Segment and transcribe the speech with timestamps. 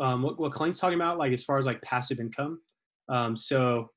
[0.00, 2.60] um, what, what Colleen's talking about, like as far as like passive income.
[3.08, 3.90] Um, so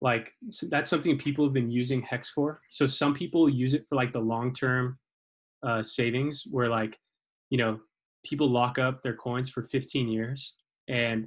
[0.00, 3.84] like so that's something people have been using hex for so some people use it
[3.88, 4.98] for like the long term
[5.62, 6.98] uh, savings where like
[7.50, 7.78] you know
[8.24, 10.56] people lock up their coins for 15 years
[10.88, 11.26] and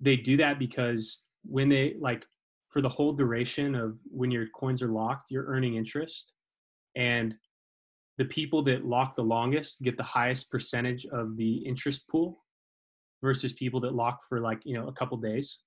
[0.00, 2.24] they do that because when they like
[2.68, 6.34] for the whole duration of when your coins are locked you're earning interest
[6.96, 7.34] and
[8.16, 12.43] the people that lock the longest get the highest percentage of the interest pool
[13.24, 15.60] versus people that lock for like you know a couple days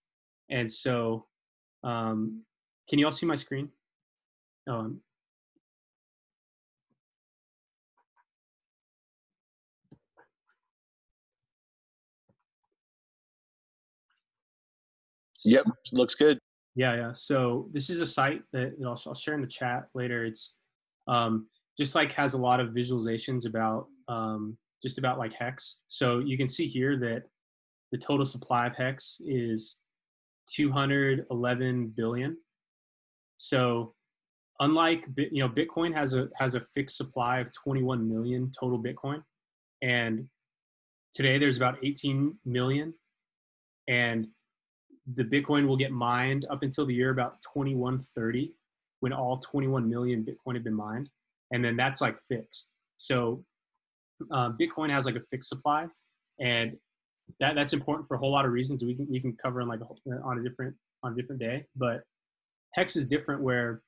[0.50, 1.26] and so
[1.84, 2.44] um,
[2.90, 3.70] can you all see my screen?
[4.68, 5.02] Um,
[15.45, 16.39] Yep, looks good.
[16.76, 17.12] Yeah, yeah.
[17.14, 20.26] So this is a site that I'll, I'll share in the chat later.
[20.26, 20.55] It's
[21.08, 21.48] um,
[21.78, 25.80] just like has a lot of visualizations about um, just about like hex.
[25.88, 27.23] So you can see here that
[27.91, 29.80] the total supply of hex is
[30.55, 32.38] 211 billion.
[33.38, 33.94] So
[34.59, 39.22] unlike you know Bitcoin has a has a fixed supply of 21 million total Bitcoin,
[39.81, 40.28] and
[41.14, 42.94] today there's about 18 million,
[43.88, 44.28] and
[45.16, 48.54] the Bitcoin will get mined up until the year about 2130
[49.00, 51.09] when all 21 million Bitcoin have been mined,
[51.52, 52.72] and then that's like fixed.
[52.98, 53.44] So
[54.31, 55.86] um, Bitcoin has like a fixed supply,
[56.39, 56.76] and
[57.39, 59.67] that that's important for a whole lot of reasons we can we can cover on
[59.67, 61.66] like a, on a different on a different day.
[61.75, 62.02] But
[62.73, 63.81] Hex is different where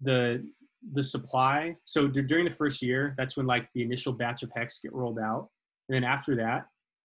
[0.00, 0.46] the
[0.92, 1.76] the supply.
[1.84, 5.18] So during the first year, that's when like the initial batch of Hex get rolled
[5.18, 5.48] out,
[5.88, 6.66] and then after that,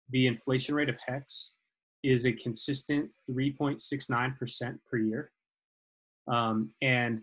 [0.10, 1.54] the inflation rate of Hex
[2.04, 5.32] is a consistent 3.69% per year.
[6.28, 7.22] Um, and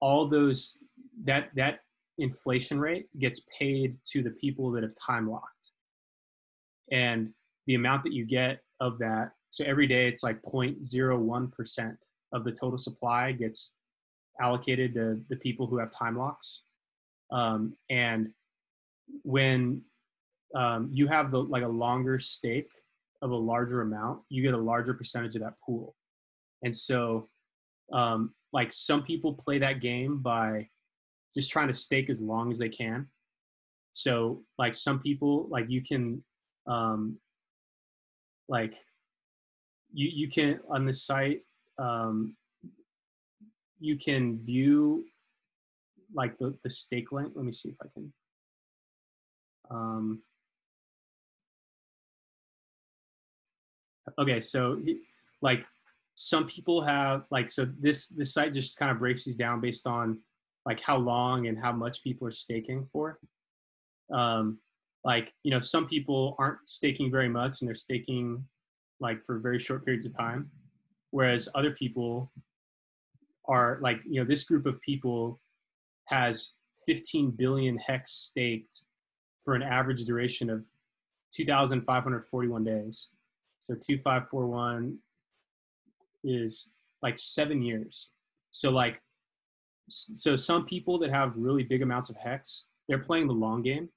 [0.00, 0.78] all those
[1.24, 1.80] that that
[2.18, 5.72] inflation rate gets paid to the people that have time locked.
[6.92, 7.32] And
[7.66, 11.96] the amount that you get of that, so every day it's like 0.01%
[12.32, 13.74] of the total supply gets
[14.40, 16.62] allocated to the people who have time locks.
[17.30, 18.30] Um, and
[19.22, 19.82] when
[20.54, 22.70] um, you have the like a longer stake
[23.22, 25.94] of a larger amount, you get a larger percentage of that pool.
[26.62, 27.28] And so,
[27.92, 30.68] um, like some people play that game by
[31.36, 33.06] just trying to stake as long as they can.
[33.92, 36.22] So, like some people, like you can,
[36.66, 37.18] um,
[38.48, 38.74] like
[39.92, 41.42] you you can on the site
[41.78, 42.36] um,
[43.78, 45.04] you can view
[46.14, 47.32] like the, the stake length.
[47.34, 48.12] Let me see if I can.
[49.70, 50.22] Um,
[54.18, 54.80] okay, so
[55.42, 55.64] like
[56.14, 59.86] some people have like so this this site just kind of breaks these down based
[59.86, 60.18] on
[60.64, 63.18] like how long and how much people are staking for.
[64.12, 64.58] Um,
[65.06, 68.44] like you know some people aren't staking very much and they're staking
[69.00, 70.50] like for very short periods of time
[71.12, 72.30] whereas other people
[73.48, 75.40] are like you know this group of people
[76.06, 76.52] has
[76.86, 78.84] 15 billion hex staked
[79.44, 80.66] for an average duration of
[81.34, 83.08] 2541 days.
[83.60, 84.96] So 2541
[86.24, 88.10] is like seven years.
[88.52, 89.00] So like
[89.88, 93.88] so some people that have really big amounts of hex they're playing the long game.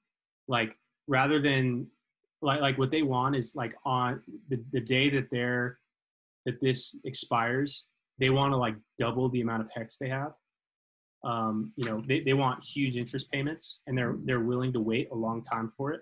[0.48, 1.86] Like rather than
[2.42, 5.78] like like what they want is like on the, the day that they're
[6.46, 7.86] that this expires,
[8.18, 10.32] they want to like double the amount of hex they have.
[11.22, 15.08] Um, you know, they, they want huge interest payments and they're they're willing to wait
[15.12, 16.00] a long time for it.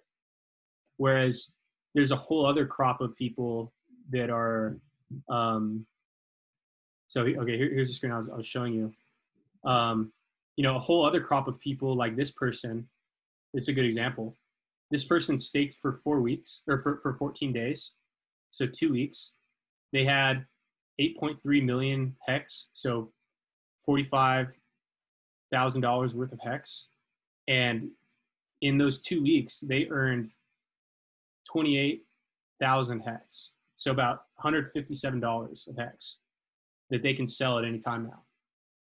[0.97, 1.55] Whereas
[1.95, 3.73] there's a whole other crop of people
[4.11, 4.79] that are
[5.29, 5.87] um,
[7.09, 8.93] so okay here, here's the screen I was, I was showing you
[9.69, 10.13] um,
[10.57, 12.89] you know a whole other crop of people like this person
[13.55, 14.37] is a good example
[14.91, 17.95] this person staked for four weeks or for, for 14 days
[18.51, 19.37] so two weeks
[19.93, 20.45] they had
[21.01, 23.13] 8.3 million hex, so
[23.89, 26.89] $45,000 worth of hex.
[27.47, 27.91] And
[28.61, 30.31] in those two weeks, they earned
[31.51, 36.19] 28,000 hex, so about $157 of hex
[36.91, 38.23] that they can sell at any time now.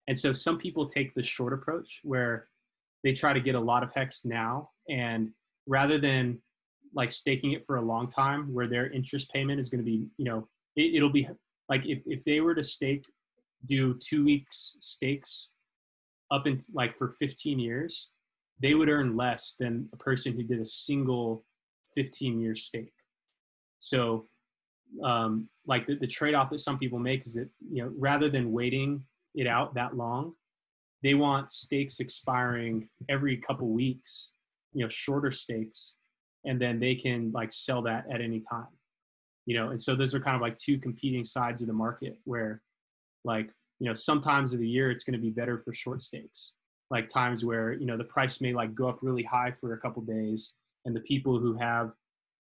[0.08, 2.48] And so some people take the short approach where
[3.05, 5.31] they try to get a lot of hex now and
[5.66, 6.38] rather than
[6.94, 10.06] like staking it for a long time where their interest payment is going to be,
[10.18, 11.28] you know, it, will be
[11.68, 13.04] like if, if they were to stake
[13.66, 15.50] do two weeks stakes
[16.30, 18.10] up in like for 15 years
[18.60, 21.44] they would earn less than a person who did a single
[21.94, 22.92] 15 year stake.
[23.78, 24.26] So
[25.02, 28.52] um, like the, the trade-off that some people make is that you know rather than
[28.52, 29.04] waiting
[29.34, 30.34] it out that long
[31.02, 34.32] they want stakes expiring every couple weeks
[34.72, 35.96] you know shorter stakes
[36.44, 38.66] and then they can like sell that at any time
[39.46, 39.70] you know?
[39.70, 42.62] And so those are kind of like two competing sides of the market where
[43.24, 46.54] like you know sometimes of the year it's going to be better for short stakes.
[46.90, 49.78] Like times where you know the price may like go up really high for a
[49.78, 50.54] couple days
[50.84, 51.92] and the people who have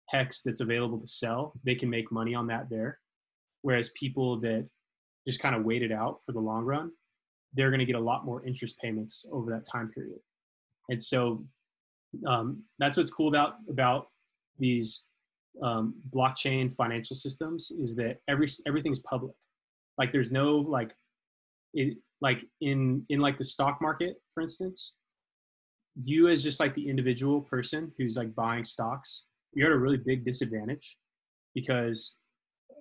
[0.08, 2.98] hex that's available to sell they can make money on that there.
[3.62, 4.68] Whereas people that
[5.26, 6.90] just kind of wait it out for the long run
[7.54, 10.18] they're going to get a lot more interest payments over that time period.
[10.88, 11.44] And so
[12.26, 14.08] um, that's what's cool about about
[14.58, 15.06] these
[15.62, 19.34] um, blockchain financial systems is that every everything's public.
[19.98, 20.94] Like there's no like
[21.74, 24.94] it like in in like the stock market, for instance,
[26.02, 29.98] you as just like the individual person who's like buying stocks, you're at a really
[29.98, 30.96] big disadvantage
[31.54, 32.16] because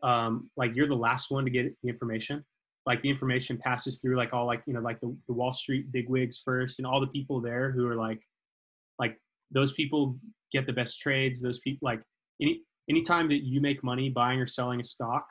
[0.04, 2.44] um, like you're the last one to get the information.
[2.86, 5.92] Like the information passes through like all like you know like the, the Wall Street
[5.92, 8.24] bigwigs first and all the people there who are like
[8.99, 9.17] like
[9.51, 10.17] those people
[10.51, 11.41] get the best trades.
[11.41, 12.01] Those people like
[12.41, 15.25] any anytime that you make money buying or selling a stock,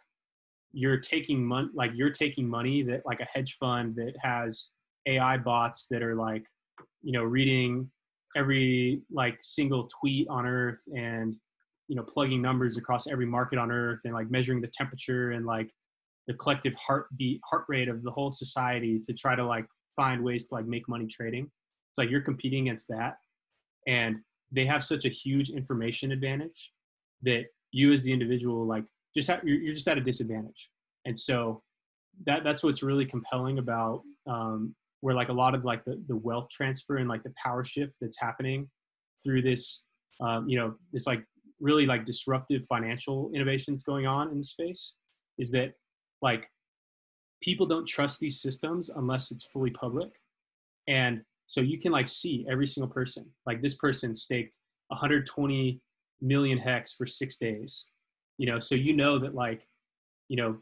[0.72, 4.70] you're taking money like you're taking money that like a hedge fund that has
[5.06, 6.44] AI bots that are like,
[7.02, 7.90] you know, reading
[8.36, 11.34] every like single tweet on earth and
[11.88, 15.46] you know plugging numbers across every market on earth and like measuring the temperature and
[15.46, 15.68] like
[16.28, 19.66] the collective heartbeat heart rate of the whole society to try to like
[19.96, 23.14] find ways to like make money trading it's like you're competing against that
[23.90, 24.16] and
[24.52, 26.72] they have such a huge information advantage
[27.22, 28.84] that you as the individual like
[29.16, 30.70] just you're, you're just at a disadvantage.
[31.04, 31.62] And so
[32.26, 36.16] that that's what's really compelling about um, where like a lot of like the, the
[36.16, 38.69] wealth transfer and like the power shift that's happening
[39.22, 39.84] through this
[40.20, 41.25] um, you know this like
[41.60, 44.96] really like disruptive financial innovations going on in the space
[45.38, 45.72] is that
[46.22, 46.48] like
[47.43, 50.10] people don't trust these systems unless it's fully public.
[50.88, 53.26] And so you can like see every single person.
[53.44, 54.56] Like this person staked
[54.87, 55.81] 120
[56.20, 57.88] million hex for six days.
[58.38, 59.67] You know, so you know that like,
[60.29, 60.58] you know,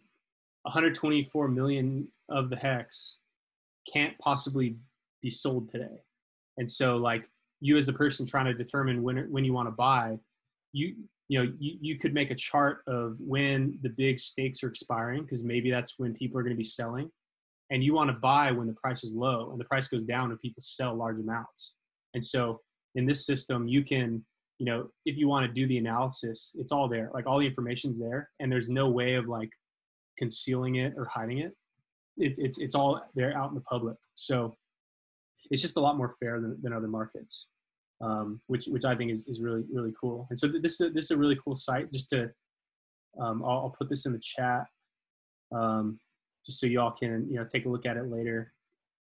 [0.62, 3.18] 124 million of the hex
[3.92, 4.76] can't possibly
[5.20, 6.00] be sold today.
[6.56, 7.28] And so like
[7.60, 10.16] you as the person trying to determine when when you want to buy,
[10.72, 10.94] you
[11.28, 15.20] you know you, you could make a chart of when the big stakes are expiring
[15.20, 17.10] because maybe that's when people are going to be selling
[17.70, 20.30] and you want to buy when the price is low and the price goes down
[20.30, 21.74] and people sell large amounts
[22.14, 22.60] and so
[22.94, 24.24] in this system you can
[24.58, 27.46] you know if you want to do the analysis it's all there like all the
[27.46, 29.50] information's there and there's no way of like
[30.18, 31.52] concealing it or hiding it,
[32.16, 34.54] it it's it's all there out in the public so
[35.50, 37.46] it's just a lot more fair than, than other markets
[38.00, 40.26] um, which which I think is, is really really cool.
[40.30, 41.92] And so this is this is a really cool site.
[41.92, 42.30] Just to
[43.20, 44.66] um, I'll, I'll, put this in the chat.
[45.52, 45.98] Um,
[46.48, 48.54] just so y'all can you know take a look at it later.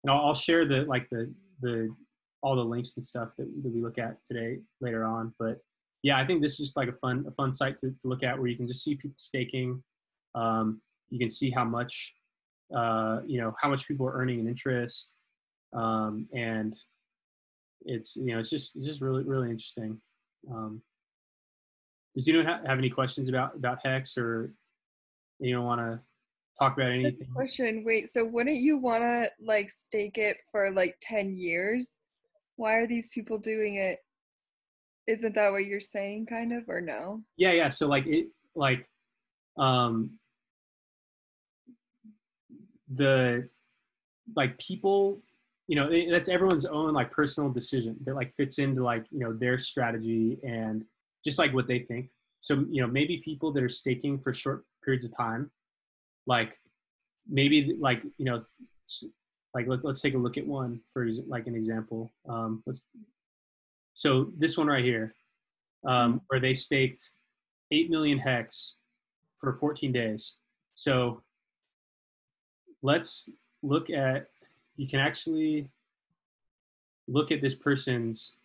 [0.04, 1.90] And I'll, I'll share the like the the
[2.44, 5.34] all the links and stuff that, that we look at today later on.
[5.40, 5.60] But
[6.04, 8.22] yeah, I think this is just like a fun a fun site to, to look
[8.22, 9.82] at where you can just see people staking.
[10.36, 12.14] Um, you can see how much
[12.76, 15.14] uh, you know how much people are earning in interest,
[15.74, 16.78] um, and
[17.86, 20.02] it's you know it's just it's just really really interesting.
[20.52, 20.82] Um,
[22.14, 24.52] does anyone ha- have any questions about about Hex or
[25.42, 26.00] don't want to
[26.60, 27.28] talk about anything.
[27.34, 27.84] Question.
[27.86, 28.10] Wait.
[28.10, 32.00] So wouldn't you want to like stake it for like ten years?
[32.56, 34.00] Why are these people doing it?
[35.08, 37.22] Isn't that what you're saying, kind of, or no?
[37.38, 37.70] Yeah, yeah.
[37.70, 38.90] So like it, like,
[39.58, 40.18] um,
[42.94, 43.48] the
[44.36, 45.22] like people
[45.68, 49.20] you know it, that's everyone's own like personal decision that like fits into like you
[49.20, 50.84] know their strategy and
[51.24, 52.10] just like what they think
[52.40, 55.52] so you know maybe people that are staking for short periods of time
[56.28, 56.60] like
[57.28, 58.40] maybe like you know
[59.54, 62.12] like let's let's take a look at one for like an example.
[62.30, 62.86] Um, let's
[63.94, 65.16] so this one right here,
[65.86, 66.18] um, mm-hmm.
[66.28, 67.10] where they staked
[67.72, 68.78] eight million hex
[69.38, 70.36] for 14 days.
[70.76, 71.24] So
[72.84, 73.30] let's
[73.64, 74.28] look at
[74.76, 75.70] you can actually
[77.08, 78.38] look at this person's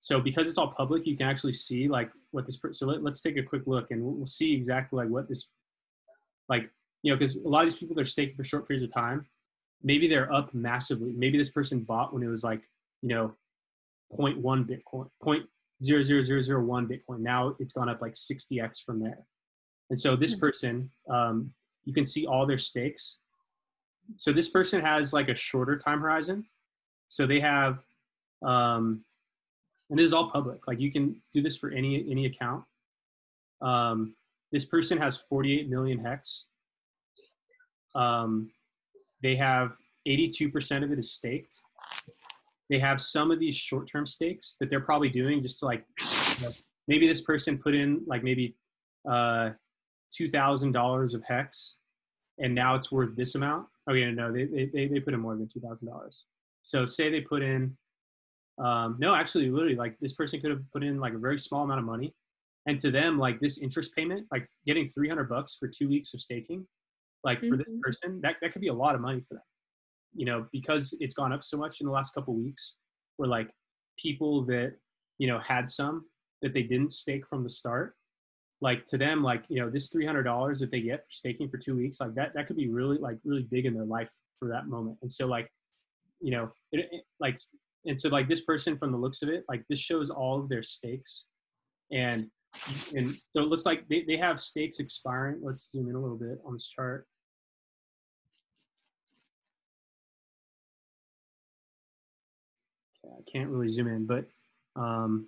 [0.00, 3.22] so because it's all public you can actually see like what this so let, us
[3.22, 5.48] take a quick look and we'll, we'll see exactly like what this
[6.48, 6.70] like
[7.02, 9.26] you know because a lot of these people they're staking for short periods of time.
[9.82, 11.12] Maybe they're up massively.
[11.12, 12.62] Maybe this person bought when it was like
[13.02, 13.34] you know
[14.18, 15.08] 0.1 bitcoin
[15.82, 17.18] 0.00001 bitcoin.
[17.20, 19.18] Now it's gone up like 60x from there.
[19.90, 20.40] And so this hmm.
[20.40, 21.52] person um,
[21.84, 23.18] you can see all their stakes.
[24.16, 26.44] So this person has like a shorter time horizon.
[27.08, 27.82] So they have
[28.44, 29.04] um,
[29.90, 30.66] and this is all public.
[30.66, 32.64] Like you can do this for any any account.
[33.62, 34.14] Um,
[34.56, 36.46] this person has 48 million hex.
[37.94, 38.50] Um,
[39.22, 39.72] they have
[40.08, 41.58] 82% of it is staked.
[42.70, 45.84] They have some of these short-term stakes that they're probably doing just to like,
[46.38, 46.52] you know,
[46.88, 48.56] maybe this person put in like maybe
[49.06, 49.50] uh,
[50.10, 51.76] two thousand dollars of hex,
[52.38, 53.66] and now it's worth this amount.
[53.90, 56.24] Oh yeah, no, they they they put in more than two thousand dollars.
[56.62, 57.76] So say they put in,
[58.58, 61.62] um, no, actually, literally, like this person could have put in like a very small
[61.62, 62.14] amount of money,
[62.66, 66.14] and to them, like this interest payment, like getting three hundred bucks for two weeks
[66.14, 66.66] of staking,
[67.24, 67.50] like mm-hmm.
[67.50, 67.80] for this mm-hmm.
[67.82, 69.44] person, that that could be a lot of money for them.
[70.14, 72.76] You know, because it's gone up so much in the last couple weeks,
[73.16, 73.50] where like
[73.98, 74.74] people that
[75.18, 76.04] you know had some
[76.42, 77.94] that they didn't stake from the start
[78.60, 81.76] like to them like you know this $300 that they get for staking for two
[81.76, 84.66] weeks like that that could be really like really big in their life for that
[84.66, 85.50] moment and so like
[86.20, 87.38] you know it, it, like
[87.84, 90.48] and so like this person from the looks of it like this shows all of
[90.48, 91.24] their stakes
[91.92, 92.26] and
[92.94, 96.16] and so it looks like they, they have stakes expiring let's zoom in a little
[96.16, 97.06] bit on this chart
[103.04, 104.24] okay, i can't really zoom in but
[104.76, 105.26] um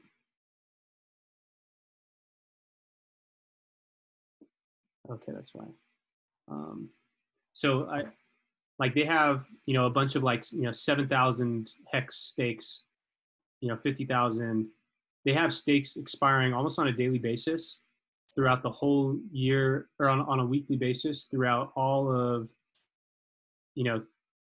[5.11, 5.65] Okay, that's why.
[6.49, 6.91] Um,
[7.53, 8.05] so I
[8.79, 12.83] like they have you know a bunch of like you know seven thousand hex stakes,
[13.61, 14.69] you know fifty thousand.
[15.25, 17.83] They have stakes expiring almost on a daily basis
[18.35, 22.49] throughout the whole year or on, on a weekly basis throughout all of
[23.75, 23.99] you know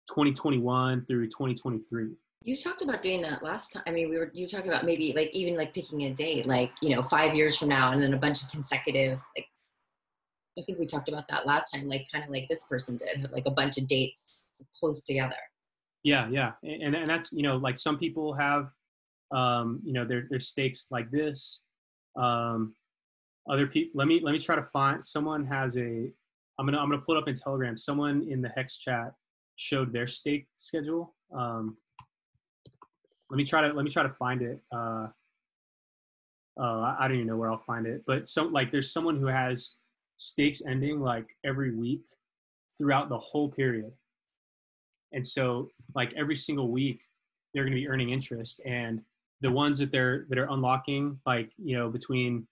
[0.09, 2.11] 2021 through 2023
[2.43, 5.13] you talked about doing that last time i mean we were you talking about maybe
[5.15, 8.15] like even like picking a date like you know five years from now and then
[8.15, 9.47] a bunch of consecutive like
[10.59, 13.31] I think we talked about that last time, like kind of like this person did,
[13.33, 14.43] like a bunch of dates
[14.79, 15.37] close together.
[16.03, 18.71] Yeah, yeah, and and that's you know like some people have,
[19.35, 21.63] um, you know, their their stakes like this.
[22.17, 22.75] Um,
[23.49, 26.11] other people, let me let me try to find someone has a.
[26.59, 27.77] I'm gonna I'm gonna put up in Telegram.
[27.77, 29.13] Someone in the hex chat
[29.57, 31.15] showed their stake schedule.
[31.37, 31.77] Um,
[33.31, 34.61] let me try to let me try to find it.
[34.75, 35.09] Uh,
[36.59, 39.27] uh, I don't even know where I'll find it, but so like there's someone who
[39.27, 39.75] has
[40.17, 42.03] stakes ending like every week
[42.77, 43.93] throughout the whole period.
[45.13, 47.01] And so like every single week
[47.53, 49.01] they're going to be earning interest and
[49.41, 52.47] the ones that they're that are unlocking like you know between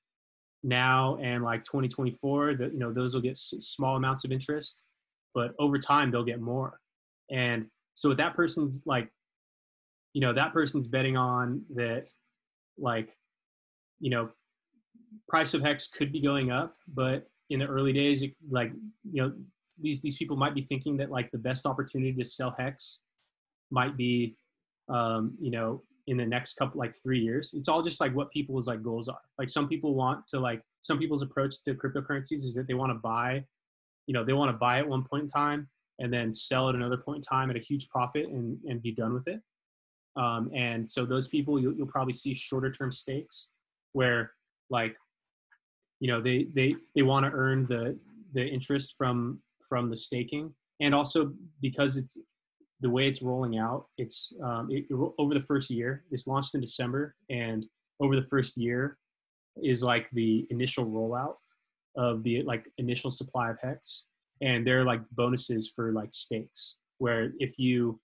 [0.62, 4.82] now and like 2024 that you know those will get s- small amounts of interest
[5.34, 6.78] but over time they'll get more.
[7.30, 9.10] And so that person's like
[10.12, 12.06] you know that person's betting on that
[12.78, 13.16] like
[14.00, 14.28] you know
[15.28, 18.72] price of hex could be going up but in the early days, like
[19.10, 19.32] you know,
[19.80, 23.00] these these people might be thinking that like the best opportunity to sell hex
[23.70, 24.36] might be,
[24.88, 27.54] um, you know, in the next couple like three years.
[27.54, 29.20] It's all just like what people's like goals are.
[29.38, 32.90] Like some people want to like some people's approach to cryptocurrencies is that they want
[32.90, 33.44] to buy,
[34.06, 35.68] you know, they want to buy at one point in time
[35.98, 38.92] and then sell at another point in time at a huge profit and and be
[38.92, 39.40] done with it.
[40.16, 43.50] Um, and so those people you'll, you'll probably see shorter term stakes
[43.92, 44.32] where
[44.70, 44.96] like
[46.00, 47.98] you know they they they want to earn the
[48.34, 51.32] the interest from from the staking and also
[51.62, 52.18] because it's
[52.80, 54.84] the way it's rolling out it's um, it,
[55.18, 57.66] over the first year it's launched in december and
[58.00, 58.98] over the first year
[59.62, 61.34] is like the initial rollout
[61.96, 64.06] of the like initial supply of hex
[64.40, 68.00] and there are like bonuses for like stakes where if you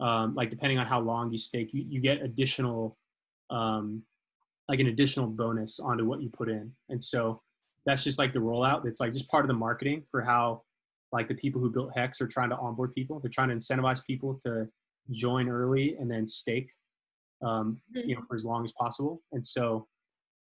[0.00, 2.96] um, like depending on how long you stake you, you get additional
[3.50, 4.02] um,
[4.68, 6.72] like an additional bonus onto what you put in.
[6.88, 7.42] And so
[7.84, 8.86] that's just like the rollout.
[8.86, 10.62] It's like just part of the marketing for how
[11.12, 13.20] like the people who built Hex are trying to onboard people.
[13.20, 14.66] They're trying to incentivize people to
[15.10, 16.70] join early and then stake,
[17.44, 19.22] um, you know, for as long as possible.
[19.32, 19.86] And so,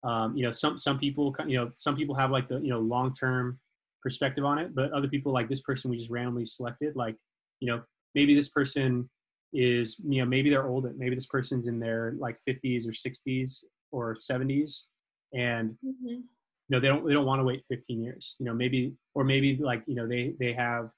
[0.02, 2.80] um, you know, some some people, you know, some people have like the you know
[2.80, 3.58] long term
[4.02, 7.16] perspective on it, but other people like this person we just randomly selected, like
[7.61, 7.82] you know,
[8.14, 9.08] maybe this person
[9.52, 13.64] is you know maybe they're older, maybe this person's in their like 50s or 60s
[13.92, 14.87] or 70s
[15.35, 16.20] and mm-hmm.
[16.68, 19.25] You know they don't they don't want to wait 15 years you know maybe or
[19.25, 20.90] maybe like you know they they have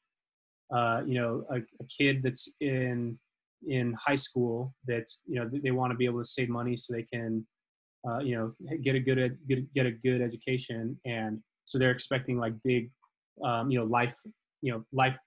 [0.75, 3.19] uh you know a, a kid that's in
[3.67, 6.93] in high school that's you know they want to be able to save money so
[6.93, 7.45] they can
[8.09, 10.99] uh, you know get a good get, get a good education.
[11.05, 12.91] And so they're expecting like big
[13.45, 14.17] um, you know life
[14.63, 15.19] you know life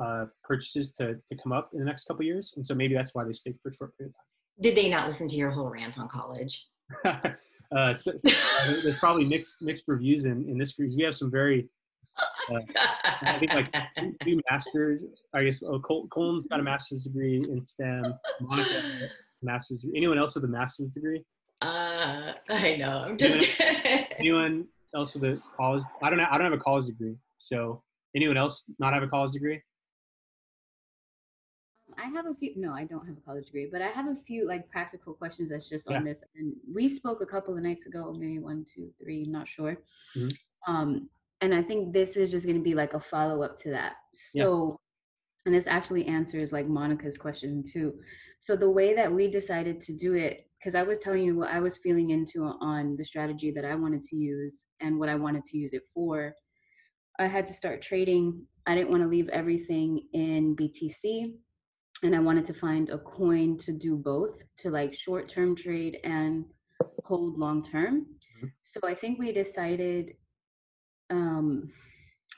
[0.00, 2.52] uh, purchases to to come up in the next couple years.
[2.56, 4.62] And so maybe that's why they stay for a short period of time.
[4.62, 6.66] Did they not listen to your whole rant on college
[7.76, 10.92] uh, so, so, uh, there's probably mixed mixed reviews in, in this group.
[10.96, 11.68] We have some very,
[12.50, 12.60] uh,
[13.22, 13.72] I think like
[14.24, 15.06] two, masters.
[15.32, 18.14] I guess oh, Col- Colin's got a master's degree in STEM.
[18.40, 18.82] Monica,
[19.42, 19.98] master's degree.
[19.98, 21.24] Anyone else with a master's degree?
[21.60, 22.98] Uh, I know.
[22.98, 25.84] I'm just anyone, anyone else with a college?
[26.02, 26.26] I don't know.
[26.30, 27.16] I don't have a college degree.
[27.38, 27.82] So
[28.14, 29.62] anyone else not have a college degree?
[32.04, 32.52] I have a few.
[32.56, 35.48] No, I don't have a college degree, but I have a few like practical questions
[35.48, 35.96] that's just yeah.
[35.96, 36.18] on this.
[36.36, 39.78] And we spoke a couple of nights ago, maybe one, two, three, not sure.
[40.16, 40.72] Mm-hmm.
[40.72, 41.08] Um,
[41.40, 43.94] and I think this is just going to be like a follow up to that.
[44.34, 44.44] Yeah.
[44.44, 44.80] So,
[45.46, 47.94] and this actually answers like Monica's question too.
[48.40, 51.50] So the way that we decided to do it, because I was telling you what
[51.50, 55.14] I was feeling into on the strategy that I wanted to use and what I
[55.14, 56.34] wanted to use it for.
[57.18, 58.42] I had to start trading.
[58.66, 61.34] I didn't want to leave everything in BTC
[62.04, 65.98] and I wanted to find a coin to do both to like short term trade
[66.04, 66.44] and
[67.02, 68.06] hold long term.
[68.42, 68.52] Mhm.
[68.62, 70.14] So I think we decided
[71.10, 71.72] um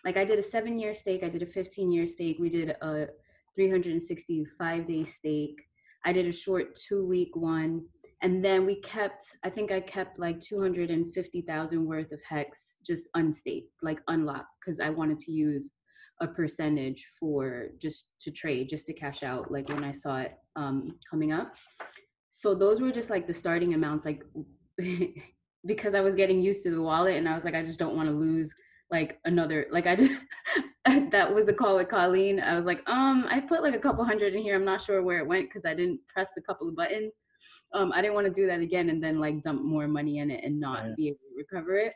[0.04, 2.70] like I did a 7 year stake, I did a 15 year stake, we did
[2.70, 3.08] a
[3.56, 5.60] 365 day stake.
[6.04, 7.86] I did a short 2 week one
[8.22, 13.72] and then we kept I think I kept like 250,000 worth of hex just unstaked,
[13.82, 15.72] like unlocked cuz I wanted to use
[16.20, 20.32] a percentage for just to trade, just to cash out, like when I saw it
[20.56, 21.54] um, coming up.
[22.30, 24.22] So those were just like the starting amounts, like
[25.66, 27.96] because I was getting used to the wallet, and I was like, I just don't
[27.96, 28.52] want to lose
[28.90, 29.66] like another.
[29.70, 30.12] Like I just
[31.10, 32.40] that was the call with Colleen.
[32.40, 34.54] I was like, um, I put like a couple hundred in here.
[34.54, 37.12] I'm not sure where it went because I didn't press a couple of buttons.
[37.74, 40.30] Um, I didn't want to do that again and then like dump more money in
[40.30, 40.96] it and not Right.
[40.96, 41.94] be able to recover it.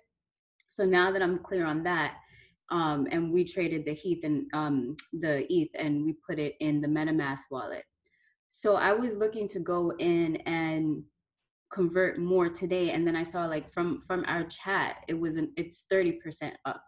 [0.71, 2.17] So now that I'm clear on that,
[2.71, 6.81] um, and we traded the Heath and um, the ETH and we put it in
[6.81, 7.85] the MetaMask wallet.
[8.51, 11.05] So I was looking to go in and
[11.73, 15.53] convert more today, and then I saw like from from our chat, it was an
[15.57, 16.83] it's thirty percent up,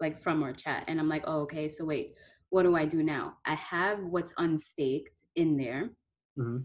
[0.00, 2.14] like from our chat, and I'm like, oh okay, so wait,
[2.50, 3.34] what do I do now?
[3.46, 5.90] I have what's unstaked in there.
[6.38, 6.64] Mhm.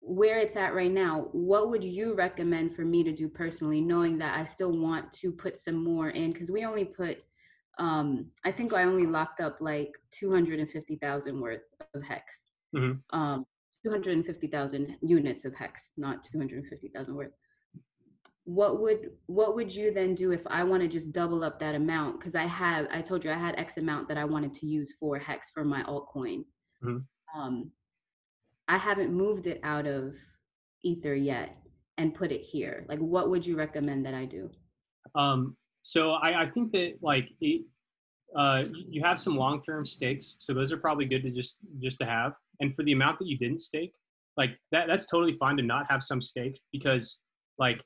[0.00, 4.18] Where it's at right now, what would you recommend for me to do personally, knowing
[4.18, 6.32] that I still want to put some more in?
[6.32, 7.18] Because we only put
[7.78, 11.60] um i think i only locked up like 250000 worth
[11.94, 12.24] of hex.
[12.74, 13.00] Mhm.
[13.10, 13.44] um
[13.84, 17.32] 250000 units of hex not 250000 worth.
[18.44, 21.74] What would what would you then do if i want to just double up that
[21.74, 22.18] amount?
[22.18, 24.94] Because i have i told you i had x amount that i wanted to use
[25.00, 26.44] for hex for my altcoin.
[26.82, 27.04] Mhm.
[27.36, 27.70] um
[28.68, 30.14] i haven't moved it out of
[30.82, 31.56] ether yet
[31.98, 32.84] and put it here.
[32.88, 34.50] Like what would you recommend that i do?
[35.14, 35.56] Um,
[35.86, 37.62] so I, I think that like it,
[38.34, 42.04] uh, you have some long-term stakes, so those are probably good to just just to
[42.04, 42.32] have.
[42.58, 43.92] And for the amount that you didn't stake,
[44.36, 47.20] like that, that's totally fine to not have some stake because
[47.56, 47.80] like,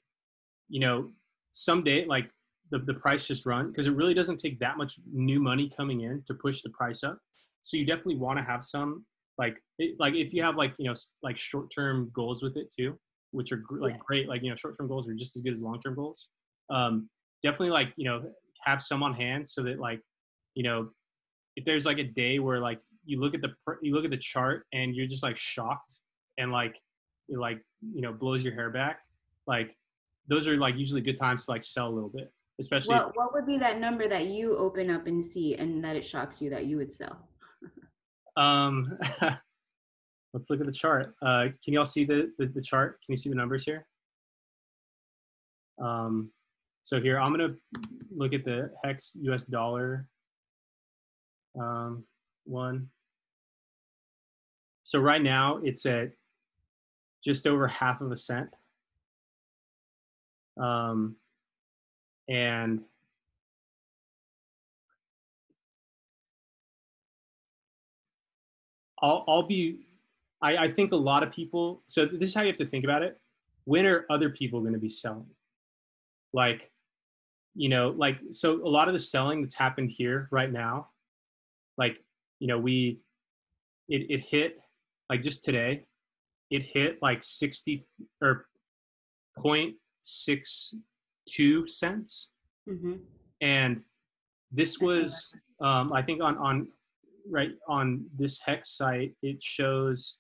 [0.71, 1.11] you know,
[1.53, 2.31] someday like
[2.71, 6.01] the the price just run because it really doesn't take that much new money coming
[6.01, 7.19] in to push the price up.
[7.61, 9.05] So you definitely want to have some
[9.37, 12.99] like it, like if you have like you know like short-term goals with it too,
[13.33, 14.07] which are gr- like Yeah.
[14.07, 14.27] great.
[14.27, 16.29] Like you know, short-term goals are just as good as long-term goals.
[16.71, 17.11] Um,
[17.43, 18.23] definitely like you know
[18.65, 20.01] have some on hand so that like
[20.55, 20.89] you know
[21.57, 24.17] if there's like a day where like you look at the you look at the
[24.17, 25.95] chart and you're just like shocked
[26.39, 26.77] and like
[27.29, 27.61] it like
[27.95, 29.01] you know blows your hair back
[29.47, 29.77] like
[30.29, 33.17] those are like usually good times to like sell a little bit especially if, What
[33.17, 36.41] what would be that number that you open up and see and that it shocks
[36.41, 37.29] you that you would sell?
[38.37, 38.99] um
[40.33, 41.15] let's look at the chart.
[41.23, 43.01] Uh can you all see the, the the chart?
[43.05, 43.87] Can you see the numbers here?
[45.83, 46.31] Um
[46.83, 47.55] so here i'm gonna
[48.15, 50.07] look at the hex us dollar
[51.61, 52.05] um
[52.45, 52.89] one
[54.83, 56.13] so right now it's at
[57.23, 58.49] just over half of a cent
[60.59, 61.17] um
[62.29, 62.81] and
[69.03, 69.87] I'll I'll be
[70.43, 72.85] I, I think a lot of people so this is how you have to think
[72.85, 73.19] about it.
[73.65, 75.27] When are other people going to be selling?
[76.33, 76.71] Like,
[77.55, 80.89] you know, like so a lot of the selling that's happened here right now,
[81.77, 82.03] like,
[82.39, 83.01] you know, we
[83.89, 84.59] it it hit
[85.09, 85.85] like just today,
[86.51, 87.87] it hit like 60
[88.23, 88.47] or
[89.39, 92.29] 0.62 cents.
[92.69, 92.97] Mm-hmm.
[93.41, 93.81] and
[94.53, 96.69] this was um, i think on on
[97.29, 100.19] right on this hex site it shows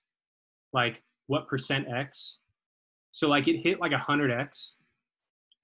[0.72, 2.38] like what percent x?
[3.12, 4.72] So like it hit like 100x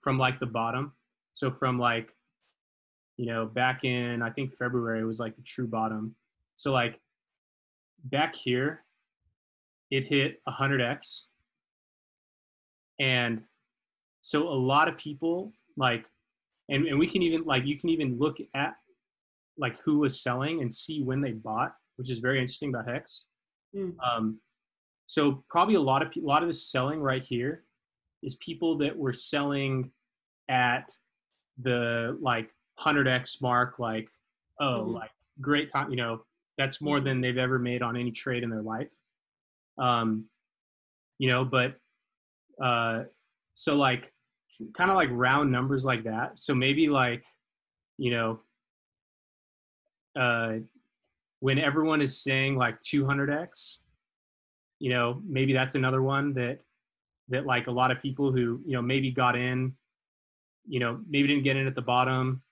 [0.07, 0.93] from like the bottom.
[1.33, 2.11] So from like
[3.17, 6.15] you know back in i think february was like the true bottom.
[6.55, 7.01] So like
[8.05, 8.85] back here
[9.91, 11.23] it hit 100x
[13.01, 13.43] and
[14.21, 16.05] so a lot of people like
[16.69, 18.75] and, and we can even like you can even look at
[19.59, 23.25] like who was selling and see when they bought which is very interesting about hex.
[23.75, 23.95] Mm.
[24.07, 24.39] um,
[25.07, 27.65] so probably a lot of a lot of the selling right here
[28.23, 29.91] is people that were selling
[30.49, 30.91] at
[31.63, 34.09] the like 100x mark like
[34.61, 34.95] oh Mhm.
[34.95, 36.23] like great time you know
[36.59, 38.93] that's more than they've ever made on any trade in their life
[39.79, 40.27] um
[41.19, 41.77] you know but
[42.63, 43.05] uh
[43.55, 44.13] so like
[44.75, 47.25] kind of like round numbers like that so maybe like
[47.99, 48.41] you know,
[50.21, 50.55] uh,
[51.41, 53.79] when everyone is saying like 200x,
[54.79, 56.59] you know, maybe that's another one that
[57.29, 59.73] that like a lot of people who you know maybe got in,
[60.67, 62.43] you know, maybe didn't get in at the bottom,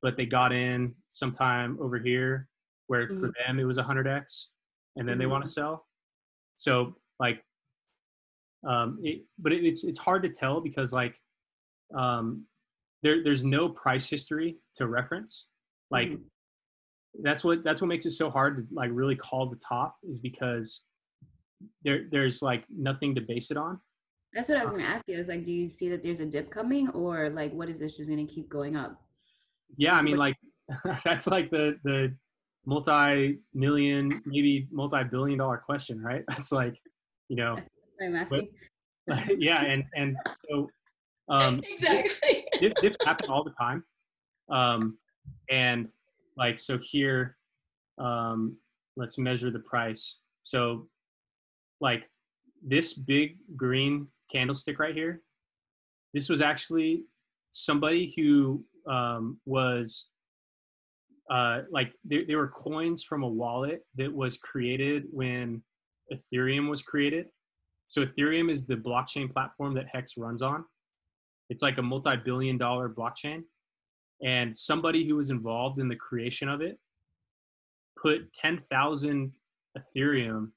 [0.00, 2.48] but they got in sometime over here
[2.86, 3.20] where mm-hmm.
[3.20, 4.46] for them it was 100x,
[4.96, 5.20] and then mm-hmm.
[5.20, 5.86] they want to sell.
[6.56, 7.42] So like,
[8.68, 11.18] um, it, but it, it's it's hard to tell because like,
[11.96, 12.46] um,
[13.02, 15.48] there there's no price history to reference.
[15.90, 16.22] Like, mm-hmm
[17.20, 20.18] that's what that's what makes it so hard to like really call the top is
[20.18, 20.82] because
[21.84, 23.78] there there's like nothing to base it on.
[24.34, 25.16] That's what I was uh, going to ask you.
[25.16, 27.78] I was like, do you see that there's a dip coming, or like, what is
[27.78, 29.00] this just going to keep going up?
[29.76, 30.36] Yeah, I mean, like
[31.04, 32.14] that's like the the
[32.64, 36.22] multi-million, maybe multi-billion-dollar question, right?
[36.28, 36.76] That's like,
[37.28, 37.58] you know.
[38.00, 38.48] I'm asking.
[39.06, 40.16] But, yeah, and and
[40.48, 40.68] so
[41.28, 43.84] um, exactly dips, dips happen all the time,
[44.48, 44.96] um,
[45.50, 45.88] and
[46.36, 47.36] like so here
[47.98, 48.56] um,
[48.96, 50.88] let's measure the price so
[51.80, 52.04] like
[52.66, 55.22] this big green candlestick right here.
[56.14, 57.04] This was actually
[57.50, 60.08] somebody who um, was
[61.30, 65.62] uh, like there, there were coins from a wallet that was created when
[66.12, 67.26] ethereum was created.
[67.88, 70.64] So ethereum is the blockchain platform that hex runs on.
[71.48, 73.42] It's like a multi-billion dollar blockchain.
[74.22, 76.78] And somebody who was involved in the creation of it
[78.00, 79.32] put 10,000
[79.76, 80.50] ethereum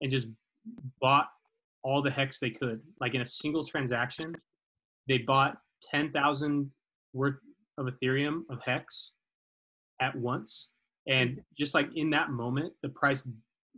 [0.00, 0.28] and just
[1.00, 1.28] bought
[1.82, 2.80] all the hex they could.
[3.00, 4.34] Like in a single transaction
[5.08, 5.56] they bought
[5.90, 6.70] 10,000
[7.12, 7.36] worth
[7.78, 9.14] of ethereum of hex
[10.00, 10.70] at once.
[11.08, 13.28] And just like in that moment the price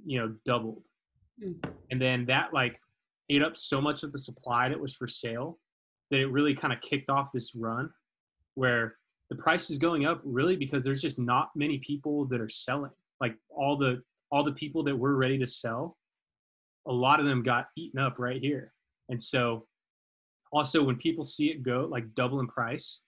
[0.05, 0.83] you know doubled.
[1.43, 1.57] Mm.
[1.91, 2.79] and then that like
[3.29, 5.59] ate up so much of the supply that was for sale
[6.13, 7.91] that it really kind of kicked off this run
[8.55, 8.95] where
[9.31, 12.93] the price is going up really because there's just not many people that are selling.
[13.21, 15.97] Like all the all the people that were ready to sell
[16.87, 18.73] a lot of them got eaten up right here.
[19.09, 19.67] And so
[20.53, 23.03] also when people see it go like double in price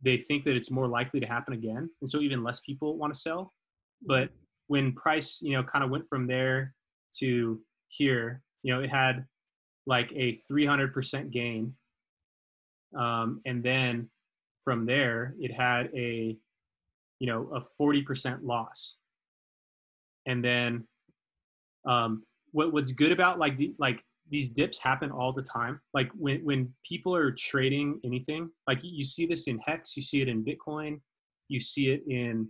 [0.00, 1.90] they think that it's more likely to happen again.
[2.00, 3.52] And so even less people want to sell.
[4.06, 4.30] But
[4.68, 6.74] when price you know kind of went from there
[7.18, 9.24] to here you know it had
[9.88, 11.74] like a 300% gain.
[12.96, 14.10] Um, and then
[14.62, 16.36] from there, it had a,
[17.18, 18.98] you know, a 40% loss.
[20.26, 20.86] And then
[21.86, 25.80] um, what, what's good about like the, like these dips happen all the time.
[25.94, 30.20] Like when, when people are trading anything, like you see this in Hex, you see
[30.20, 31.00] it in Bitcoin,
[31.48, 32.48] you see it in,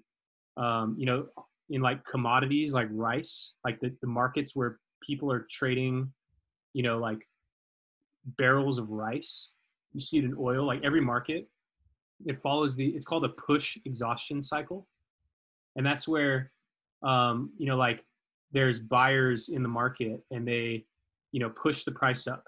[0.56, 1.26] um, you know,
[1.70, 6.12] in like commodities like rice, like the, the markets where people are trading,
[6.72, 7.18] you know, like
[8.24, 9.52] barrels of rice.
[9.92, 11.48] You see it in oil, like every market
[12.26, 14.87] it follows the it's called a push exhaustion cycle
[15.76, 16.50] and that's where
[17.02, 18.04] um, you know like
[18.52, 20.84] there's buyers in the market and they
[21.32, 22.44] you know push the price up.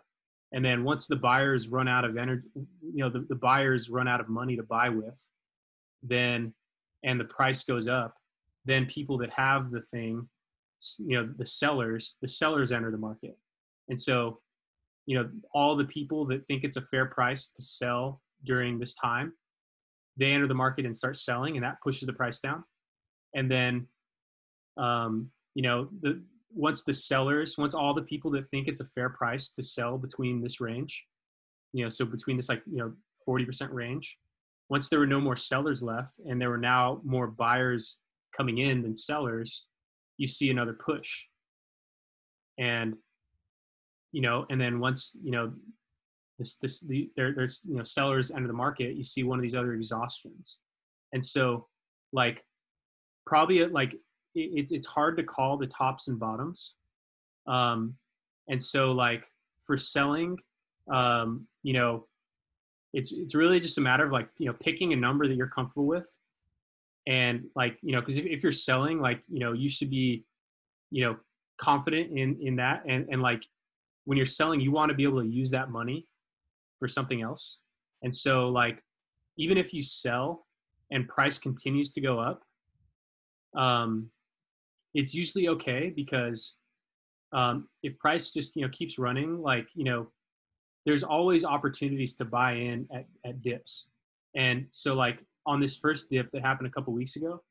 [0.52, 4.08] And then once the buyers run out of energy you know the, the buyers run
[4.08, 5.22] out of money to buy with
[6.02, 6.52] then
[7.04, 8.14] and the price goes up
[8.64, 10.28] then people that have the thing
[10.98, 13.36] you know the sellers the sellers enter the market.
[13.88, 14.40] And so
[15.06, 18.94] you know all the people that think it's a fair price to sell during this
[18.94, 19.32] time
[20.16, 22.62] they enter the market and start selling and that pushes the price down.
[23.34, 23.86] And then
[24.76, 28.86] um, you know the once the sellers once all the people that think it's a
[28.86, 31.04] fair price to sell between this range
[31.72, 32.92] you know so between this like you know
[33.28, 34.16] 40% range
[34.68, 38.00] once there were no more sellers left and there were now more buyers
[38.36, 39.66] coming in than sellers
[40.20, 41.08] you see another push.
[42.58, 42.94] And
[44.12, 45.52] you know and then once you know
[46.38, 49.42] this this the, there, there's you know sellers enter the market you see one of
[49.42, 50.58] these other exhaustions.
[51.12, 51.66] And so
[52.12, 52.44] like
[53.26, 53.94] probably like
[54.34, 56.74] it, it's hard to call the tops and bottoms.
[57.46, 57.94] Um
[58.48, 59.24] and so like
[59.66, 60.36] for selling
[60.92, 62.06] um you know
[62.92, 65.48] it's it's really just a matter of like you know picking a number that you're
[65.48, 66.08] comfortable with.
[67.06, 70.24] And like you know because if, if you're selling like you know you should be
[70.90, 71.16] you know
[71.58, 72.82] confident in in that.
[72.88, 73.44] And and like
[74.04, 76.06] when you're selling you want to be able to use that money
[76.78, 77.58] for something else.
[78.02, 78.82] And so like
[79.36, 80.46] even if you sell
[80.90, 82.42] and price continues to go up,
[83.56, 84.10] um,
[84.94, 86.57] it's usually okay because
[87.33, 90.09] um, if price just you know keeps running, like you know,
[90.87, 93.88] there's always opportunities to buy in at, at dips.
[94.35, 97.42] And so like on this first dip that happened a couple weeks ago,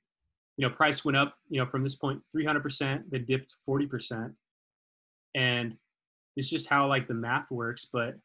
[0.58, 4.34] you know, price went up, you know, from this point 300%, then dipped 40%.
[5.36, 5.76] And
[6.36, 7.86] it's just how like the math works.
[7.92, 8.16] But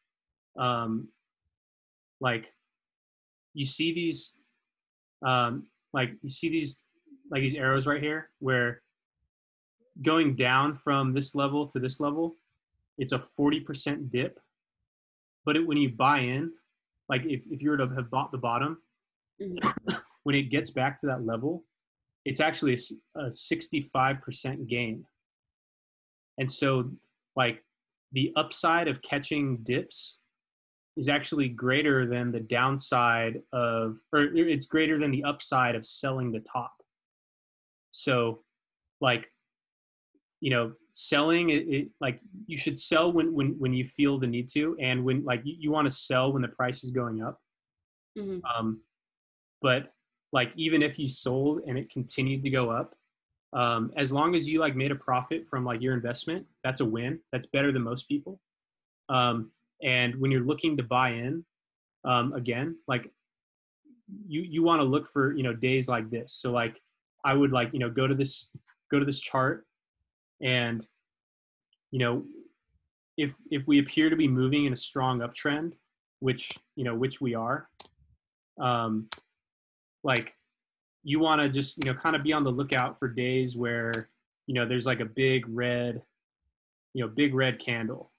[0.57, 1.09] um,
[2.19, 2.53] like
[3.53, 4.37] you see these
[5.25, 6.83] um, like you see these
[7.31, 8.81] like these arrows right here where
[10.01, 12.35] going down from this level to this level
[12.97, 14.39] it's a 40% dip.
[15.43, 16.53] But it, when you buy in
[17.09, 18.81] like if, if you were to have bought the bottom
[19.41, 20.01] Mhm.
[20.23, 21.65] when it gets back to that level
[22.23, 22.73] it's actually
[23.15, 25.05] a 65% gain.
[26.39, 26.91] And so
[27.35, 27.63] like
[28.13, 30.17] the upside of catching dips
[30.97, 36.31] is actually greater than the downside of or it's greater than the upside of selling
[36.31, 36.73] the top.
[37.91, 38.43] So
[39.01, 39.29] like
[40.45, 44.27] you know selling it, it like you should sell when when when you feel the
[44.27, 47.23] need to and when like you, you want to sell when the price is going
[47.27, 47.35] up.
[48.15, 48.41] Mhm.
[48.53, 48.67] um
[49.63, 49.81] but
[50.31, 52.89] like even if you sold and it continued to go up
[53.53, 56.85] um as long as you like made a profit from like your investment that's a
[56.85, 57.19] win.
[57.31, 58.39] That's better than most people.
[59.09, 61.43] Um and when you're looking to buy in
[62.11, 63.05] um again like
[64.27, 66.29] you you want to look for you know days like this.
[66.41, 66.75] So like
[67.31, 68.33] i would like you know go to this
[68.91, 69.65] go to this chart
[70.41, 70.85] and
[71.91, 72.23] you know
[73.17, 75.73] if if we appear to be moving in a strong uptrend
[76.19, 77.69] which you know which we are
[78.59, 79.07] um
[80.03, 80.33] like
[81.03, 84.09] you want to just you know kind of be on the lookout for days where
[84.47, 86.01] you know there's like a big red
[86.95, 88.11] you know big red candle.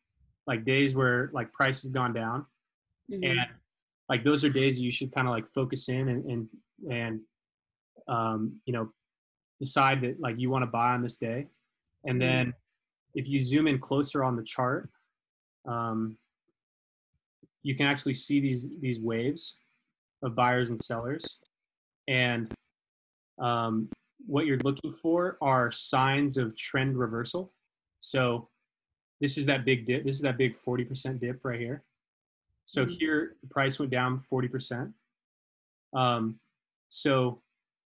[0.47, 2.47] Like days where like price has gone down.
[3.11, 3.25] Mhm.
[3.31, 3.41] and
[4.09, 6.49] like those are days you should kind of like focus in and and
[6.91, 7.21] and
[8.09, 8.93] um you know
[9.61, 11.47] decide that like you want to buy on this day
[12.07, 12.21] and Mhm.
[12.21, 12.55] then
[13.15, 14.89] if you zoom in closer on the chart
[15.67, 16.17] um
[17.63, 19.59] you can actually see these these waves
[20.23, 21.43] of buyers and sellers
[22.09, 22.53] and
[23.39, 23.89] um
[24.27, 27.53] what you're looking for are signs of trend reversal
[28.01, 28.49] so
[29.21, 31.85] this is that big dip this is that big 40% dip right here
[32.65, 32.91] so Mhm.
[32.99, 34.93] here the price went down 40%.
[35.93, 36.41] Um,
[36.89, 37.41] so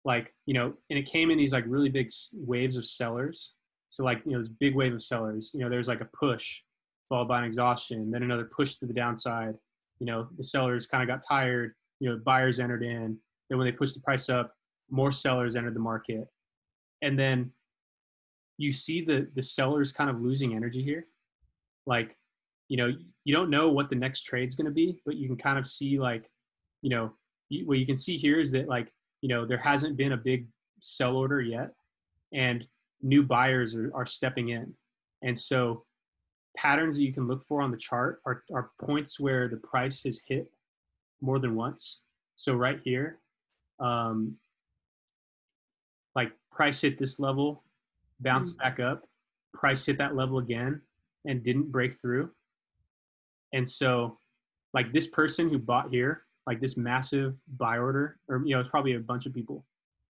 [0.04, 3.54] like, you know, and it came in these like really big waves of sellers.
[3.96, 6.60] So like, you know, this big wave of sellers, you know, there's like a push
[7.08, 9.54] followed by an exhaustion, then another push to the downside.
[10.00, 13.18] You know, the sellers kind of got tired, you know, buyers entered in.
[13.48, 14.54] Then when they pushed the price up,
[14.90, 16.26] more sellers entered the market.
[17.02, 17.52] And then
[18.56, 21.06] you see the the sellers kind of losing energy here.
[21.86, 22.16] Like
[22.68, 22.92] you know
[23.24, 25.66] you don't know what the next trade's going to be but you can kind of
[25.66, 26.30] see like
[26.82, 27.12] you know
[27.48, 30.16] you, what you can see here is that like you know there hasn't been a
[30.16, 30.46] big
[30.80, 31.70] sell order yet
[32.32, 32.66] and
[33.02, 34.72] new buyers are, are stepping in.
[35.22, 35.84] And so
[36.56, 40.02] patterns that you can look for on the chart are, are points where the price
[40.04, 40.50] has hit
[41.20, 42.02] more than once.
[42.36, 43.18] So right here
[43.80, 44.36] um
[46.14, 47.64] like price hit this level
[48.20, 49.04] bounced back up
[49.54, 50.82] price hit that level again
[51.24, 52.30] and didn't break through.
[53.52, 54.18] And so,
[54.74, 58.68] like this person who bought here, like this massive buy order, or you know, it's
[58.68, 59.64] probably a bunch of people,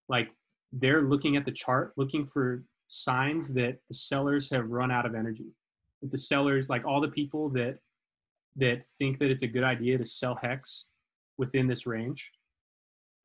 [0.08, 0.30] like
[0.72, 5.14] they're looking at the chart, looking for signs that the sellers have run out of
[5.14, 5.54] energy.
[6.02, 7.78] That the sellers, like all the people that
[8.56, 10.86] that think that it's a good idea to sell hex
[11.38, 12.30] within this range,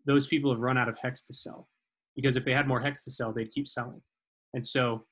[0.05, 1.67] those people have run out of hex to sell.
[2.15, 4.01] Because if they had more hex to sell, they'd keep selling.
[4.53, 5.05] And so,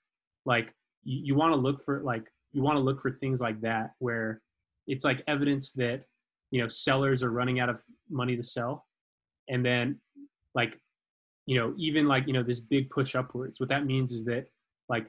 [0.45, 3.61] like you, you want to look for like you want to look for things like
[3.61, 4.41] that where
[4.87, 6.03] it's like evidence that
[6.51, 8.85] you know sellers are running out of money to sell
[9.49, 9.99] and then
[10.55, 10.79] like
[11.47, 14.45] you know even like you know this big push upwards what that means is that
[14.89, 15.07] like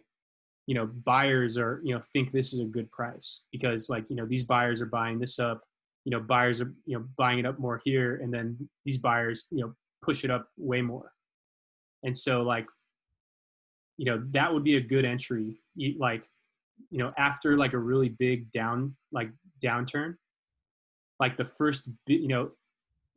[0.67, 4.17] you know buyers are you know think this is a good price because like you
[4.17, 5.63] know these buyers are buying this up
[6.05, 9.47] you know buyers are you know buying it up more here and then these buyers
[9.51, 11.13] you know push it up way more
[12.05, 12.67] and so like
[13.97, 15.61] you know that would be a good entry
[15.99, 16.25] like
[16.91, 19.31] you know after like a really big down like
[19.63, 20.15] downturn
[21.19, 22.51] like the first you know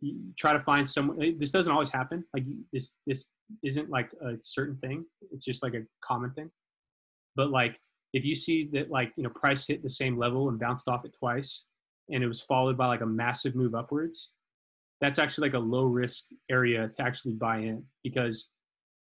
[0.02, 2.24] you try to find someone this doesn't always happen.
[2.34, 3.32] Like this this
[3.64, 5.06] isn't like a certain thing.
[5.32, 6.52] It's just like a common thing.
[7.36, 7.80] But like
[8.14, 11.06] if you see that like you know price hit the same level and bounced off
[11.06, 11.66] it twice
[12.10, 14.32] and it was followed by like a massive move upwards
[15.02, 18.50] that's actually like a low risk area to actually buy in because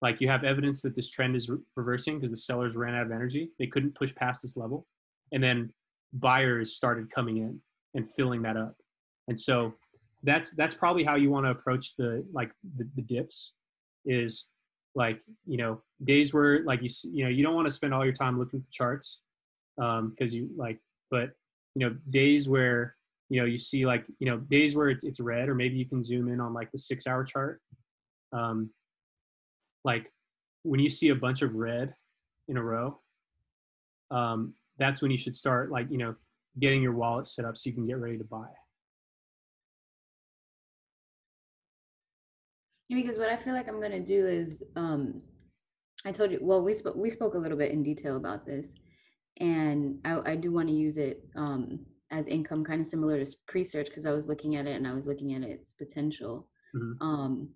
[0.02, 3.08] like you have evidence that this trend is re- reversing because the sellers ran out
[3.08, 3.50] of energy.
[3.58, 4.86] They couldn't push past this level.
[5.34, 5.74] And then
[6.14, 7.60] buyers started coming in
[7.96, 8.76] and filling that up.
[9.28, 9.74] And so
[10.24, 13.54] that's that's probably how you want to approach the like the, the dips
[14.06, 14.48] is
[14.96, 18.04] like you know days where like you you know you don't want to spend all
[18.04, 19.22] your time looking the charts
[19.80, 20.80] um because you like
[21.12, 21.30] but
[21.76, 22.96] you know days where
[23.30, 25.86] you know you see like you know days where it's, it's red or maybe you
[25.86, 27.62] can zoom in on like the six hour chart
[28.34, 28.70] um
[29.84, 30.12] like
[30.64, 31.94] when you see a bunch of red
[32.48, 33.00] in a row
[34.10, 36.16] um that's when you should start like you know
[36.60, 38.48] getting your wallet set up so you can get ready to buy
[42.96, 45.22] because what I feel like I'm gonna do is, um,
[46.06, 46.40] I told you.
[46.42, 48.66] Well, we spoke we spoke a little bit in detail about this,
[49.38, 53.36] and I, I do want to use it um, as income, kind of similar to
[53.48, 56.48] pre-search, because I was looking at it and I was looking at its potential.
[56.76, 56.98] Mhm.
[57.02, 57.50] Um,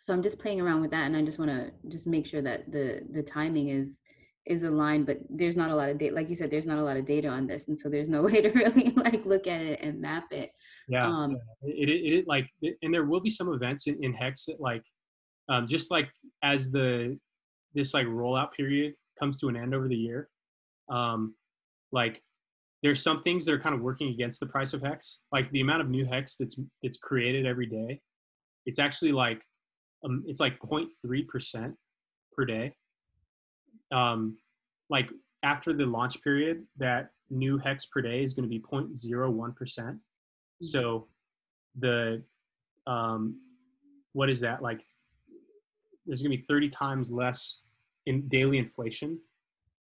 [0.00, 2.40] so I'm just playing around with that, and I just want to just make sure
[2.42, 3.98] that the the timing is
[4.46, 5.06] is aligned.
[5.06, 7.06] But there's not a lot of data, like you said, there's not a lot of
[7.06, 10.00] data on this, and so there's no way to really like look at it and
[10.00, 10.50] map it.
[10.88, 14.14] Yeah, Um, it, it, it like, it- and there will be some events in, in
[14.14, 14.82] Hex that like,
[15.48, 16.08] um, just like
[16.42, 17.18] as the
[17.74, 20.28] this like rollout period comes to an end over the year,
[20.90, 21.34] um,
[21.92, 22.22] like
[22.82, 25.22] there's some things that are kind of working against the price of Hex.
[25.32, 28.00] Like the amount of new Hex that's that's created every day,
[28.64, 29.40] it's actually like,
[30.04, 31.74] um, it's like 0.3 percent
[32.36, 32.74] per day.
[33.92, 34.36] Um,
[34.90, 35.08] like
[35.42, 39.98] after the launch period, that new Hex per day is going to be 0.01 percent.
[40.62, 41.06] So
[41.78, 42.22] the
[42.86, 43.40] um,
[44.12, 44.80] what is that like?
[46.06, 47.60] There's gonna be 30 times less
[48.06, 49.18] in daily inflation.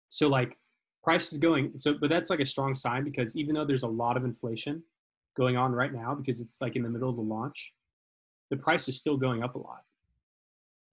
[0.09, 0.57] So like
[1.03, 3.87] price is going so, but that's like a strong sign because even though there's a
[3.87, 4.83] lot of inflation
[5.37, 7.71] going on right now because it's like in the middle of the launch,
[8.49, 9.83] the price is still going up a lot.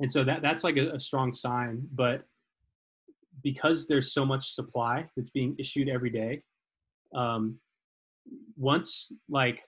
[0.00, 1.88] And so that that's like a, a strong sign.
[1.92, 2.24] But
[3.44, 6.42] because there's so much supply that's being issued every day,
[7.14, 7.59] um,
[8.57, 9.62] once like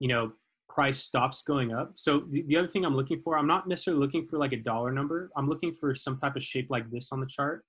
[0.00, 0.32] you know
[0.68, 4.00] price stops going up so the, the other thing i'm looking for i'm not necessarily
[4.00, 5.30] looking for like a dollar number.
[5.36, 7.64] I'm looking for some type of shape like this on the chart.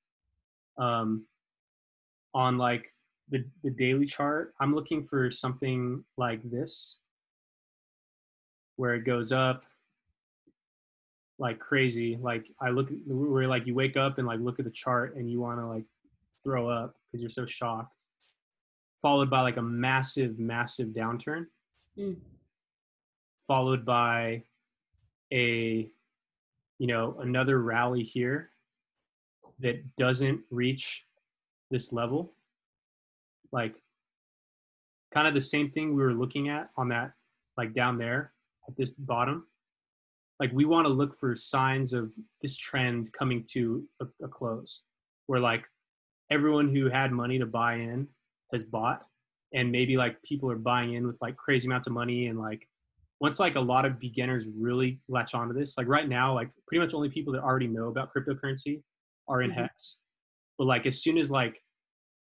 [0.78, 1.26] Um
[2.34, 2.92] on like
[3.30, 6.98] the, the daily chart i'm looking for something like this
[8.78, 9.64] where it goes up
[11.40, 14.72] like crazy like i look where like you wake up and like look at the
[14.72, 15.84] chart and you want to like
[16.44, 18.02] throw up because you're so shocked
[19.02, 21.48] followed by like a massive, massive downturn,
[21.98, 22.16] Mm.
[23.46, 24.44] followed by
[25.32, 25.90] a,
[26.80, 28.52] you know, another rally here
[29.60, 31.06] that doesn't reach
[31.70, 32.34] this level.
[33.52, 33.76] Like,
[35.14, 37.12] kind of the same thing we were looking at on that,
[37.58, 38.32] like down there
[38.70, 39.48] at this bottom.
[40.40, 44.84] Like, we want to look for signs of this trend coming to a, a close,
[45.28, 45.64] where like
[46.30, 48.08] everyone who had money to buy in
[48.52, 49.04] has bought
[49.54, 52.68] and maybe like people are buying in with like crazy amounts of money and like
[53.20, 56.84] once like a lot of beginners really latch onto this like right now like pretty
[56.84, 58.82] much only people that already know about cryptocurrency
[59.28, 59.56] are in Mhm.
[59.56, 59.98] hex
[60.58, 61.62] but like as soon as like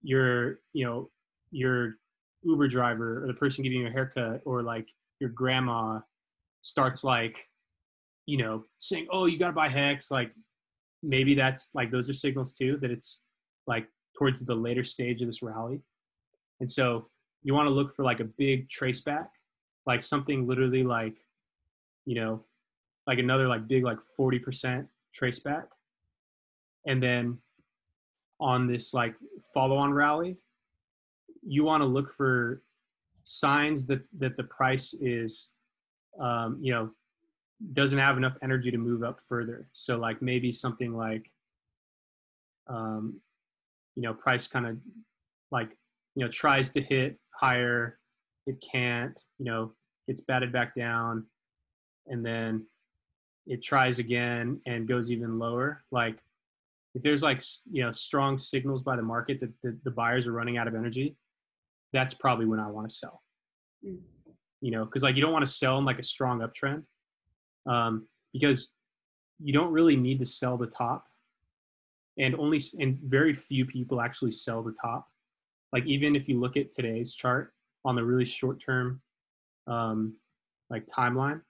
[0.02, 1.10] your you know
[1.50, 1.96] your
[2.42, 4.88] uber driver or the person giving you a haircut or like
[5.20, 6.00] your grandma
[6.62, 7.42] starts like
[8.26, 10.32] you know saying oh you got to buy hex like
[11.02, 13.20] maybe that's like those are signals too that it's
[13.66, 15.80] like towards the later stage of this rally
[16.60, 17.08] and so
[17.44, 19.30] you want to look for like a big trace back,
[19.86, 21.18] like something literally like,
[22.06, 22.42] you know,
[23.06, 25.66] like another like big like 40% trace back.
[26.86, 27.38] And then
[28.40, 29.14] on this like
[29.52, 30.38] follow on rally,
[31.46, 32.62] you want to look for
[33.24, 35.52] signs that that the price is
[36.20, 36.90] um, you know,
[37.72, 39.68] doesn't have enough energy to move up further.
[39.72, 41.30] So like maybe something like
[42.68, 43.20] um,
[43.96, 44.76] you know, price kind of
[45.50, 45.70] like
[46.14, 47.98] you know tries to hit higher
[48.46, 49.72] it can't you know
[50.06, 51.26] gets batted back down
[52.06, 52.64] and then
[53.46, 56.16] it tries again and goes even lower like
[56.94, 60.32] if there's like you know strong signals by the market that the, the buyers are
[60.32, 61.16] running out of energy
[61.92, 63.22] that's probably when i want to sell
[63.84, 63.98] Mm.
[64.62, 66.84] you know because like you don't want to sell in like a strong uptrend
[67.66, 68.72] um, because
[69.42, 71.06] you don't really need to sell the top.
[72.18, 75.08] And only and very few people actually sell the top.
[75.72, 77.52] Like even if you look at today's chart
[77.84, 79.00] on the really short term
[79.66, 80.14] um,
[80.70, 81.40] like timeline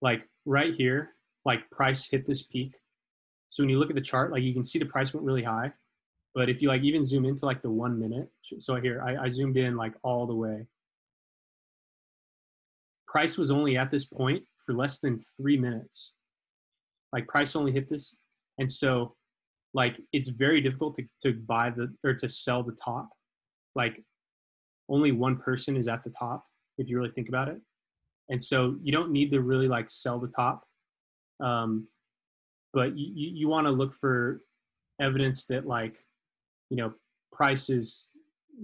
[0.00, 1.10] like right here
[1.44, 2.74] like price hit this peak.
[3.48, 5.42] So when you look at the chart like you can see the price went really
[5.42, 5.72] high.
[6.34, 9.28] But if you like even zoom into like the one minute so here I, I
[9.28, 10.66] zoomed in like all the way
[13.06, 16.14] price was only at this point for less than three minutes.
[17.12, 18.16] Like price only hit this.
[18.58, 19.14] And so
[19.74, 23.08] like it's very difficult to, to buy the or to sell the top.
[23.74, 24.02] Like
[24.88, 26.44] only one person is at the top
[26.78, 27.58] if you really think about it.
[28.28, 30.64] And so you don't need to really like sell the top.
[31.40, 31.86] Um,
[32.72, 34.40] but you, you, want to look for
[35.00, 35.94] evidence that like
[36.70, 36.92] you know
[37.32, 38.08] price is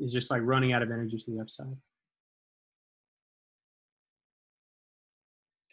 [0.00, 1.76] is just like running out of energy to the upside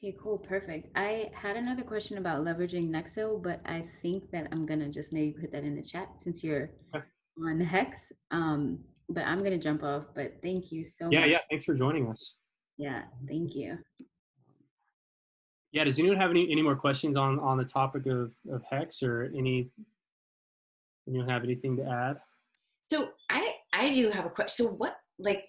[0.02, 0.88] Okay, cool, perfect.
[0.96, 5.36] I had another question about leveraging Nexo, but I think that I'm gonna just maybe
[5.42, 6.70] put that in the chat since you're
[7.46, 8.10] on Hex.
[8.32, 8.80] Um,
[9.10, 10.06] but I'm gonna jump off.
[10.16, 11.28] But thank you so yeah much.
[11.28, 12.38] Yeah, yeah thanks for joining us
[12.78, 13.78] Yeah, thank you.
[15.74, 15.84] Yeah.
[15.84, 19.30] Does anyone have any, any more questions on, on the topic of, of hex or
[19.38, 19.70] any,
[21.10, 22.22] anyone have anything to add?
[22.90, 24.66] So I I do have a question.
[24.66, 25.44] So what like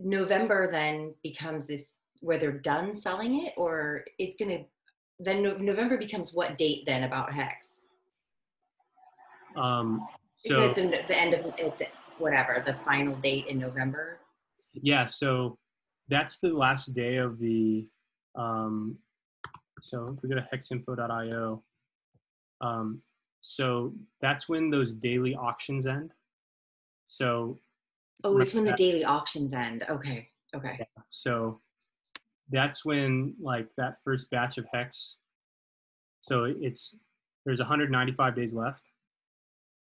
[0.00, 1.92] November then becomes this
[2.24, 4.58] where they're done selling it, or it's gonna
[5.20, 7.82] then November becomes what date then about hex?
[9.56, 11.86] Um, so the, the end of it, the,
[12.18, 14.18] whatever the final date in November?
[14.74, 15.58] yeah, so
[16.08, 17.86] that's the last day of the,
[18.34, 18.98] um,
[19.82, 21.62] so if we go to hexinfo.io,
[22.60, 23.00] um,
[23.40, 26.12] so that's when those daily auctions end.
[27.06, 27.58] So
[28.22, 29.84] Oh, it's when the daily auctions end.
[29.90, 30.86] Okay, okay.
[31.10, 31.60] So
[32.50, 35.16] that's when like that first batch of hex.
[36.20, 36.96] So it's
[37.44, 38.82] there's 195 days left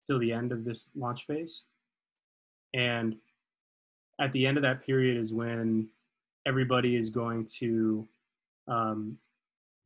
[0.07, 1.65] till the end of this launch phase,
[2.75, 3.17] and
[4.21, 5.89] at the end of that period is when
[6.47, 8.07] everybody is going to
[8.67, 9.19] um,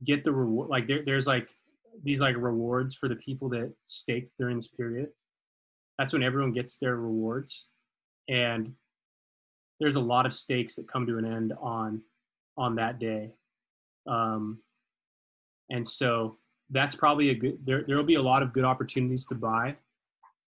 [0.05, 0.69] get the reward.
[0.69, 1.55] Like there, there's like
[2.03, 5.09] these like rewards for the people that staked during this period.
[5.99, 7.67] That's when everyone gets their rewards,
[8.29, 8.75] and
[9.81, 12.03] there's a lot of stakes that come to an end on
[12.57, 13.31] on that day.
[14.07, 14.59] Um,
[15.71, 16.37] and so
[16.71, 19.77] that's probably a good there there will be a lot of good opportunities to buy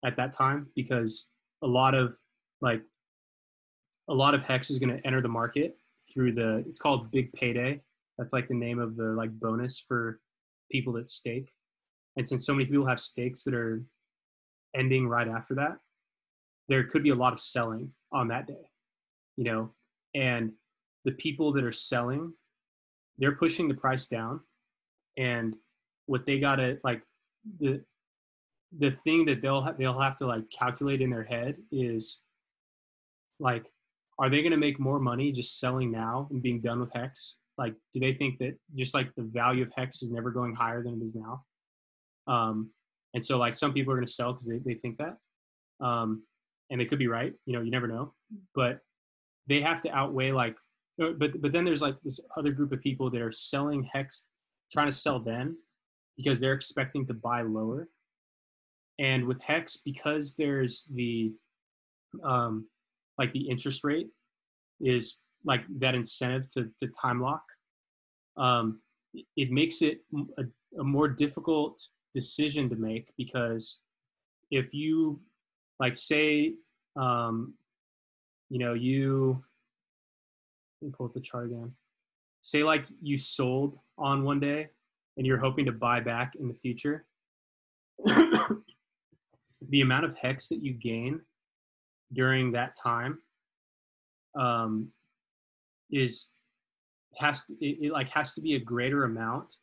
[0.05, 1.29] at that time because
[1.63, 2.15] a lot of
[2.61, 2.81] like
[4.09, 5.77] a lot of hex is going to enter the market
[6.11, 7.81] through the it's called big payday.
[8.17, 10.19] That's like the name of the like bonus for
[10.71, 11.53] people that stake.
[12.17, 13.83] And since so many people have stakes that are
[14.75, 15.79] ending right after that
[16.67, 18.69] there could be a lot of selling on that day
[19.39, 19.71] you know?
[20.13, 20.51] And
[21.09, 22.33] the people that are selling
[23.19, 24.39] they're pushing the price down.
[25.17, 25.55] And
[26.07, 27.03] what they got to like
[27.59, 27.83] the
[28.77, 32.21] the thing that they'll ha- they'll have to like calculate in their head is
[33.39, 33.65] like
[34.17, 37.37] are they going to make more money just selling now and being done with hex?
[37.57, 40.81] Like do they think that just like the value of hex is never going higher
[40.81, 41.43] than it is now?
[42.27, 42.71] Um
[43.13, 45.17] and so like some people are going to sell because they, they think that.
[45.85, 46.23] Um
[46.71, 48.13] and they could be right you know you never know.
[48.55, 48.79] But
[49.47, 50.55] they have to outweigh like
[50.99, 54.27] but but then there's like this other group of people that are selling hex
[54.71, 55.55] trying to sell then
[56.17, 57.87] because they're expecting to buy lower.
[58.99, 61.31] And with hex because there's the
[62.23, 62.67] um
[63.17, 64.07] like the interest rate
[64.81, 67.43] is like that incentive to, to time lock
[68.37, 68.81] um
[69.37, 69.99] it- makes it
[70.37, 70.43] a,
[70.79, 71.79] a more difficult
[72.13, 73.79] decision to make because
[74.51, 75.19] if you
[75.79, 76.55] like say
[76.95, 77.53] um
[78.49, 79.43] you know you
[80.81, 81.71] me pull up the chart again.
[82.41, 84.67] Say like you sold on one day
[85.17, 87.05] and you're hoping to buy back in the future.
[89.67, 91.19] The amount of hex that you gain
[92.13, 93.19] during that time
[94.39, 94.87] um,
[95.91, 96.33] is
[97.17, 99.55] has to, it, it like has to be a greater amount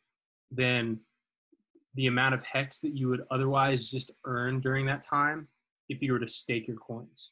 [0.51, 0.99] than
[1.95, 5.47] the amount of hex that you would otherwise just earn during that time
[5.89, 7.31] if you were to stake your coins.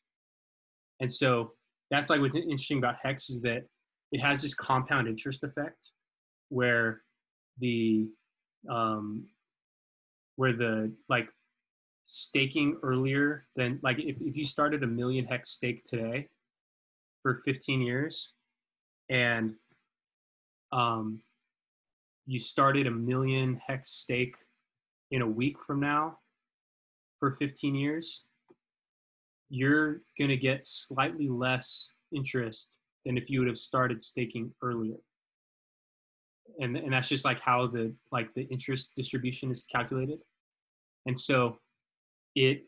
[0.99, 1.51] And so
[1.91, 3.65] that's like what's interesting about hex is that
[4.11, 5.91] it has this compound interest effect
[6.49, 7.01] where
[7.59, 8.07] the
[8.69, 9.25] um
[10.35, 11.27] where the like
[12.05, 16.27] staking earlier than like if, if you started a million hex stake today
[17.21, 18.33] for 15 years
[19.09, 19.55] and
[20.71, 21.21] um
[22.27, 24.35] you started a million hex stake
[25.11, 26.17] in a week from now
[27.19, 28.25] for 15 years
[29.49, 34.97] you're going to get slightly less interest than if you would have started staking earlier.
[36.59, 40.19] And and that's just like how the like the interest distribution is calculated.
[41.05, 41.57] And so
[42.35, 42.65] it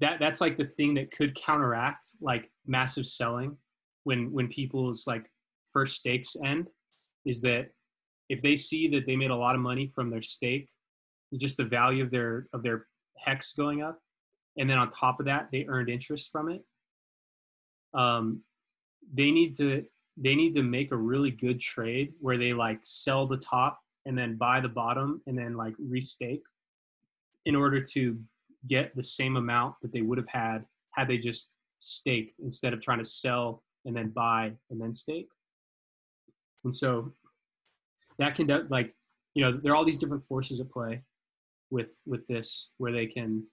[0.00, 3.56] that that's like the thing that could counteract like massive selling
[4.04, 5.30] when when people's like
[5.72, 6.68] first stakes end
[7.24, 7.70] is that
[8.28, 10.68] if they see that they made a lot of money from their stake
[11.38, 12.86] just the value of their of their
[13.18, 13.98] hex going up
[14.58, 16.62] and then on top of that they earned interest from it
[17.98, 18.40] um
[19.14, 19.84] they need to
[20.16, 24.16] they need to make a really good trade where they like sell the top and
[24.16, 26.40] then buy the bottom and then like restake
[27.44, 28.18] in order to
[28.68, 32.80] get the same amount that they would have had had they just staked instead of
[32.80, 35.28] trying to sell and then buy and then stake.
[36.64, 37.12] And so
[38.18, 38.94] that can like
[39.34, 41.02] you know there are all these different forces at play
[41.70, 43.44] with with this where they can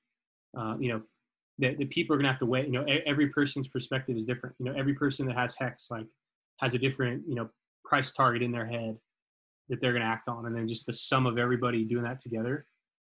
[0.58, 1.02] uh, you know
[1.60, 2.66] the, the people are gonna have to wait.
[2.66, 6.06] you know every person's perspective is different you know every person that has hex like
[6.60, 7.50] has a different you know
[7.86, 8.98] price target in their head
[9.70, 12.20] that they're going to act on and then just the sum of everybody doing that
[12.20, 12.66] together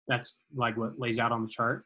[0.09, 1.85] that's like what lays out on the chart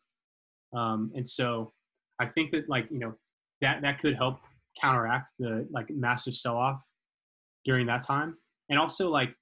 [0.77, 1.73] um, and so
[2.21, 3.15] i think that like you know
[3.61, 4.39] that that could help
[4.81, 6.83] counteract the like massive sell off
[7.65, 8.37] during that time
[8.69, 9.35] and also like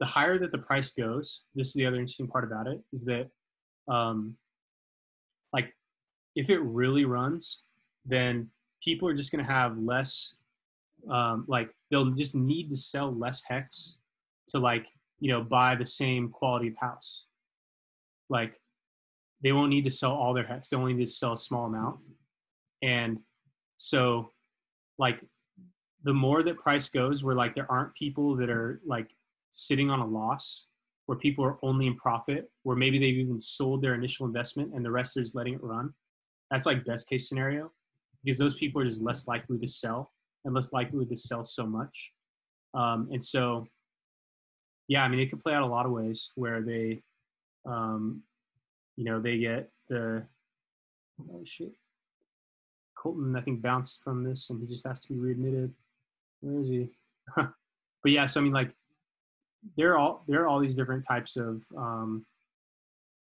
[0.00, 3.04] the higher that the price goes, this is the other interesting part about it is
[3.04, 3.28] that,
[3.92, 4.36] um,
[6.36, 7.62] if it really runs,
[8.04, 8.48] then
[8.84, 10.36] people are just going to have less,
[11.10, 13.96] um, like, they'll just need to sell less hex
[14.48, 14.86] to like,
[15.18, 17.24] you know, buy the same quality of house.
[18.28, 18.60] Like,
[19.42, 21.66] they won't need to sell all their hex; they only need to sell a small
[21.66, 21.98] amount,
[22.82, 23.18] and
[23.76, 24.32] so,
[24.98, 25.20] like,
[26.04, 29.10] the more that price goes, where like there aren't people that are like
[29.50, 30.66] sitting on a loss
[31.06, 34.84] where people are only in profit, where maybe they've even sold their initial investment and
[34.84, 35.92] the rest is letting it run.
[36.50, 37.72] That's like best case scenario
[38.24, 40.12] because those people are just less likely to sell
[40.44, 42.12] and less likely to sell so much.
[42.74, 43.66] Um, and so,
[44.88, 47.02] yeah, I mean, it could play out a lot of ways where they,
[47.64, 48.22] um,
[48.96, 50.22] you know, they get the,
[51.32, 51.72] oh shit.
[52.96, 55.72] Colton, I think, bounced from this and he just has to be readmitted.
[56.40, 56.88] Where is he?
[57.36, 57.52] but
[58.04, 58.72] yeah, so I mean, like,
[59.76, 62.24] there are all there are all these different types of um,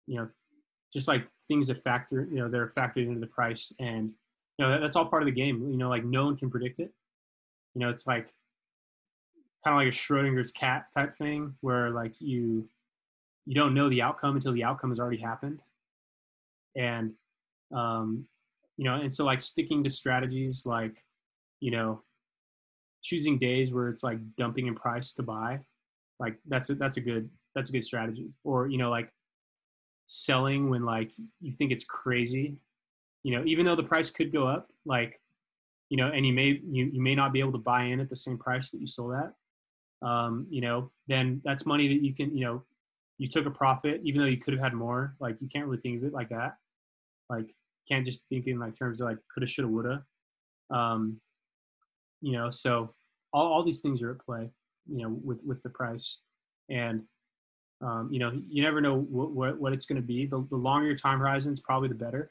[0.07, 0.29] you know
[0.97, 3.71] just like things that factor you know they're factored into the price.
[3.79, 4.11] And
[4.57, 5.71] you know that, that's all part of the game.
[5.71, 6.91] You know like no one can predict it.
[7.75, 8.33] You know it's like
[9.63, 12.67] kind of like a schrodinger's cat type thing where like you
[13.45, 15.61] you don't know the outcome until the outcome has already happened.
[16.75, 17.13] And
[17.75, 18.27] um
[18.79, 21.05] you know and so like sticking to strategies like
[21.61, 22.03] you know
[23.03, 25.61] choosing days where it's like dumping in price to buy
[26.19, 28.31] like that's a that's a good that's a good strategy.
[28.45, 29.11] Or you know like
[30.07, 32.57] selling when like you think it's crazy.
[33.23, 35.21] You know even though the price could go up like
[35.89, 38.09] you know and you may you, you may not be able to buy in at
[38.09, 39.33] the same price that you sold at
[40.07, 42.63] um you know then that's money that you can you know
[43.19, 45.81] you took a profit even though you could have had more like you can't really
[45.81, 46.57] think of it like that.
[47.31, 47.55] Like
[47.89, 50.05] can't just think in like terms of like coulda shoulda woulda.
[50.71, 51.21] Um
[52.21, 52.95] you know so
[53.33, 54.51] all, all these things are at play
[54.89, 56.21] you know with with the price.
[56.69, 57.03] And
[57.83, 60.27] um, you know you never know what what, what it's going to be.
[60.27, 62.31] The, the longer your time horizon is probably the better.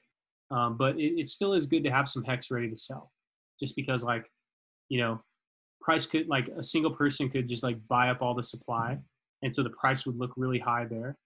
[0.52, 3.12] Um, but it, it still is good to have some hex ready to sell
[3.60, 4.30] just because like
[4.89, 5.22] you know
[5.82, 8.98] price could like a single person could just like buy up all the supply
[9.43, 11.18] and so the price would look really high there.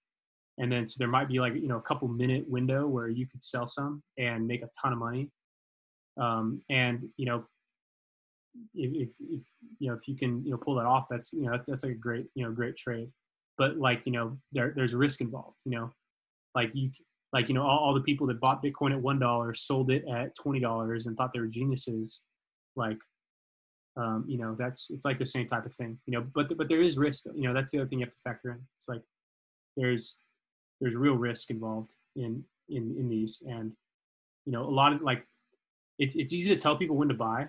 [0.58, 3.26] And then so there might be like you know a couple minute window where you
[3.26, 5.30] could sell some and make a ton of money.
[6.20, 7.44] Um, and you know
[8.74, 9.40] if, if, if,
[9.78, 11.84] you know if you can you know pull that off that's you know that's, that's
[11.84, 13.08] like a great you know great trade
[13.60, 15.90] but like you know there, there's risk involved you know?
[16.54, 16.90] Like you
[17.32, 20.02] like you know all, all the people that bought bitcoin at one dollar sold it
[20.10, 22.24] at twenty dollars and thought they were geniuses.
[22.74, 22.96] Like
[23.96, 26.68] um, you know that's it's like the same type of thing you know but but
[26.68, 28.58] there is risk you know that's the other thing you have to factor in.
[28.78, 29.02] It's like
[29.76, 30.22] there's
[30.80, 33.42] there's real risk involved in in in these.
[33.46, 33.72] And
[34.46, 35.26] you know a lot of like
[35.98, 37.48] it's it's easy to tell people when to buy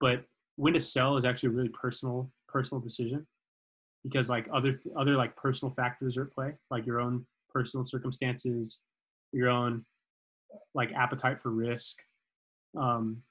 [0.00, 0.24] but
[0.56, 3.26] when to sell is actually a really personal personal decision
[4.04, 8.82] because like other other like personal factors are at play like your own personal circumstances
[9.32, 9.84] your own
[10.74, 11.98] like appetite for risk.
[12.78, 13.22] Um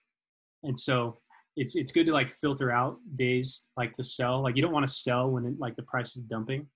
[0.63, 1.19] and so
[1.55, 4.41] it's it's good to like filter out days like to sell.
[4.41, 6.67] Like you don't want to sell when it, like the price is dumping.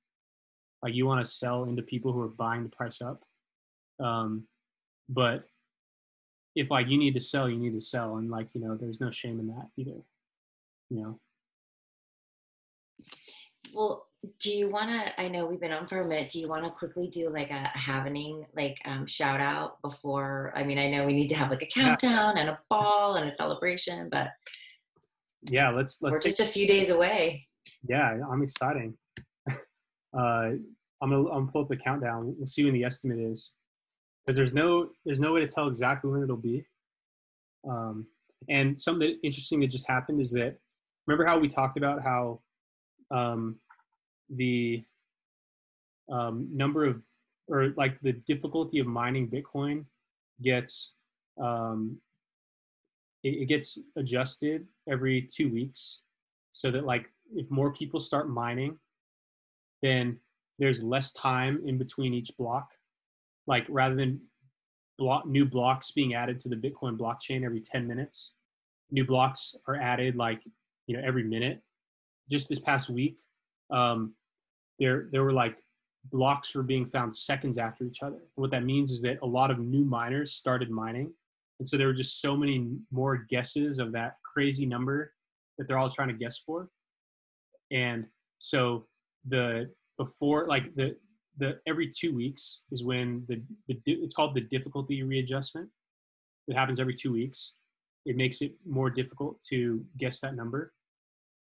[0.81, 3.23] Like you want to sell into people who are buying the price up.
[3.99, 4.47] Um
[5.09, 5.45] but
[6.55, 9.01] if like you need to sell you need to sell and like you know there's
[9.01, 9.97] no shame in that either
[10.89, 11.19] you know
[13.73, 14.07] well
[14.39, 16.63] do you want to i know we've been on for a minute do you want
[16.63, 21.05] to quickly do like a happening like um, shout out before i mean i know
[21.05, 24.29] we need to have like a countdown and a ball and a celebration but
[25.49, 27.47] yeah let's let's we're just a few days away.
[27.87, 28.95] Yeah i'm exciting.
[30.15, 30.51] Uh
[31.01, 32.35] i'm gonna i'm gonna pull up the countdown.
[32.37, 33.55] We'll see when the estimate is.
[34.23, 36.63] Because there's no there's no way to tell exactly when it'll be.
[37.67, 38.05] Um
[38.47, 40.57] and something interesting that just happened is that
[41.07, 42.41] remember how we talked about how
[43.13, 43.57] um,
[44.35, 44.83] the
[46.11, 47.01] um, number of
[47.47, 49.85] or like the difficulty of mining Bitcoin
[50.41, 50.93] gets
[51.41, 51.97] um,
[53.23, 56.01] it, it gets adjusted every two weeks
[56.51, 58.77] so that like if more people start mining
[59.81, 60.17] then
[60.59, 62.69] there's less time in between each block
[63.47, 64.19] like rather than
[64.99, 68.33] block new blocks being added to the bitcoin blockchain every 10 minutes
[68.91, 70.41] new blocks are added like
[70.87, 71.61] you know every minute.
[72.29, 73.17] Just this past week,
[73.69, 74.13] um,
[74.83, 75.57] there there were like
[76.11, 78.19] blocks were being found seconds after each other.
[78.35, 81.13] What that means is that a lot of new miners started mining,
[81.59, 82.57] and so there were just so many
[82.91, 85.13] more guesses of that crazy number
[85.57, 86.69] that they're all trying to guess for.
[87.71, 88.05] And
[88.39, 88.87] so
[89.27, 90.95] the before like the
[91.37, 95.69] the every two weeks is when the, the it's called the difficulty readjustment.
[96.47, 97.53] It happens every two weeks
[98.05, 100.73] it makes it more difficult to guess that number.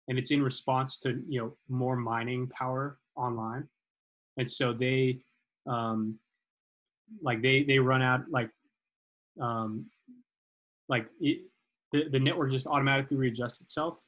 [0.07, 3.67] and it's in response to you know more mining power online,
[4.37, 5.19] and so they
[5.67, 6.17] um,
[7.21, 8.49] like they they run out like
[9.39, 9.85] um,
[10.87, 11.41] like it,
[11.91, 13.99] the the network just automatically readjusts itself,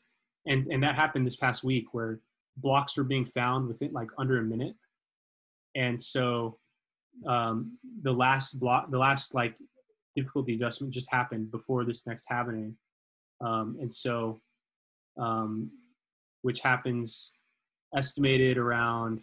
[0.46, 2.20] and and that happened this past week where
[2.58, 4.76] blocks were being found within like under a minute,
[5.76, 6.58] and so
[7.28, 9.56] um, the last block the last like
[10.16, 12.76] difficulty adjustment just happened before this next happening,
[13.42, 14.42] um, and so
[15.18, 15.70] um,
[16.42, 17.34] which happens
[17.96, 19.22] estimated around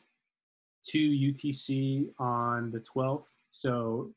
[0.89, 3.27] 2 UTC on the 12th.
[3.51, 4.13] So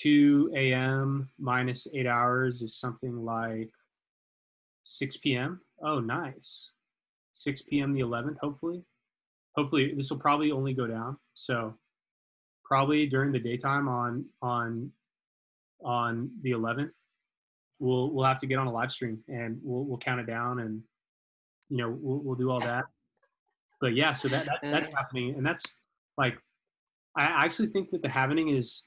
[0.00, 1.30] 2 a.m.
[1.38, 3.70] minus eight hours is something like
[4.82, 5.60] 6 p.m.
[5.82, 6.72] Oh, nice.
[7.32, 7.92] 6 p.m.
[7.92, 8.82] the 11th, hopefully.
[9.56, 11.16] Hopefully, this will probably only go down.
[11.34, 11.74] So
[12.64, 14.90] probably during the daytime on on
[15.82, 16.92] on the 11th,
[17.78, 20.60] we'll we'll have to get on a live stream and we'll we'll count it down
[20.60, 20.82] and
[21.70, 22.84] you know we'll we'll do all that.
[23.80, 25.64] But yeah, so that, that that's happening, and that's
[26.16, 26.38] like
[27.16, 28.84] I actually think that the happening is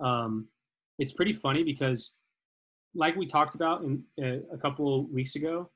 [0.00, 0.48] um,
[0.98, 2.16] it's pretty funny because
[2.94, 5.70] like we talked about in uh, a couple of weeks ago,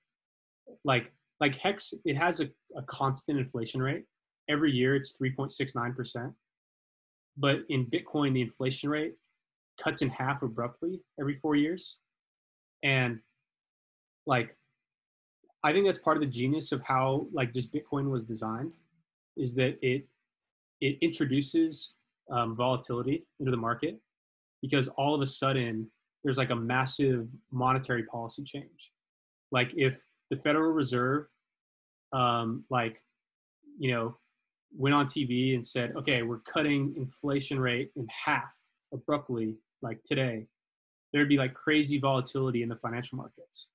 [0.85, 4.05] like like hex it has a, a constant inflation rate.
[4.49, 6.33] Every year it's 3.69 percent.
[7.37, 9.15] But in bitcoin the inflation rate
[9.83, 11.99] cuts in half abruptly every four years.
[12.83, 13.21] And
[14.27, 14.57] like
[15.65, 18.73] i think that's part of the genius of how like just bitcoin was designed
[19.37, 20.07] is that it
[20.81, 21.95] it introduces
[22.31, 23.99] um, volatility into the market
[24.63, 25.91] because all of a sudden
[26.25, 28.91] there's like a massive monetary policy change.
[29.53, 30.01] Like if
[30.31, 31.27] the federal reserve
[32.13, 33.03] um, like
[33.79, 34.17] you know
[34.77, 38.53] went on tv and said okay we're cutting inflation rate in half
[38.93, 40.47] abruptly like today
[41.13, 43.69] there'd be like crazy volatility in the financial markets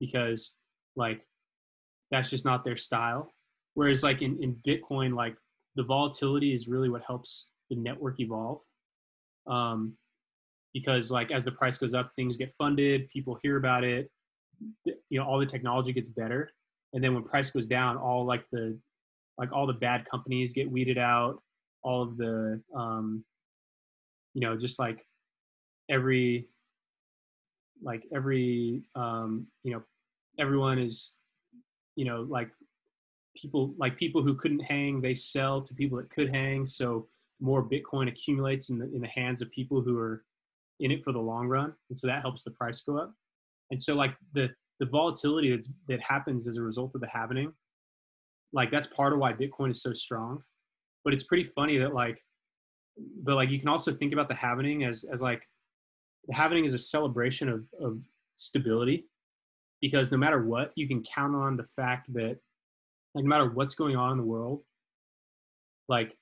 [0.00, 0.56] because
[0.96, 1.24] like
[2.14, 3.32] that's just not their style.
[3.74, 5.36] Whereas like in, in bitcoin like
[5.74, 8.60] the volatility is really what helps the network evolve.
[9.46, 9.94] Um,
[10.72, 14.10] because like as the price goes up things get funded people hear about it
[14.84, 16.50] you know all the technology gets better.
[16.92, 18.78] And then when price goes down all like the
[19.36, 21.40] like all the bad companies get weeded out.
[21.82, 23.24] All of the um
[24.32, 25.04] you know just like
[25.90, 26.48] every
[27.82, 29.82] like every um, you know
[30.38, 31.16] everyone is
[31.96, 32.50] you know like
[33.36, 36.66] people like people who couldn't hang they sell to people that could hang.
[36.66, 37.08] So
[37.40, 40.24] more bitcoin accumulates in the in the hands of people who are
[40.80, 43.12] in it for the long run and so that helps the price go up.
[43.70, 44.48] And so like the
[44.80, 47.52] the volatility that's, that happens as a result of the happening
[48.52, 50.42] like that's part of why bitcoin is so strong.
[51.04, 52.22] But it's pretty funny that like
[53.22, 55.42] but like you can also think about the happening as as like
[56.26, 57.98] the happening is a celebration of, of
[58.34, 59.06] stability
[59.84, 62.38] because no matter what, you can count on the fact that
[63.14, 64.62] like no matter what's going on in the world,
[65.90, 66.16] like,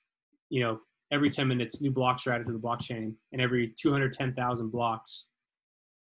[0.51, 0.81] you know,
[1.13, 5.27] every 10 minutes, new blocks are added to the blockchain and every 210,000 blocks,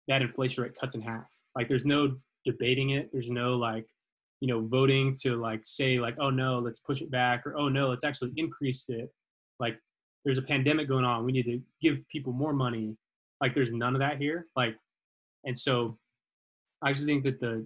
[0.07, 1.25] that inflation rate cuts in half.
[1.53, 3.09] Like there's no debating it.
[3.11, 3.87] There's no like,
[4.39, 7.67] you know, voting to like say like, oh no, let's push it back or, oh
[7.67, 9.09] no, let's actually increase it.
[9.59, 9.77] Like
[10.23, 11.25] there's a pandemic going on.
[11.25, 12.95] We need to give people more money
[13.41, 14.47] like there's none of that here.
[14.55, 14.77] Like,
[15.43, 15.97] and so
[16.81, 17.65] I actually think that the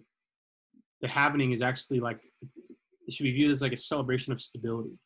[1.01, 2.19] the happening is actually like
[3.07, 4.97] it should be viewed as like a celebration of stability,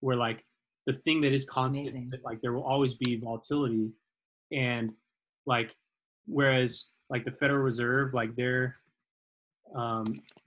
[0.00, 0.44] where like
[0.86, 3.90] the thing that is constant, that, like there will always be volatility,
[4.52, 4.92] and
[5.46, 5.74] like
[6.26, 8.76] whereas like the Federal Reserve, like their
[9.74, 10.04] um,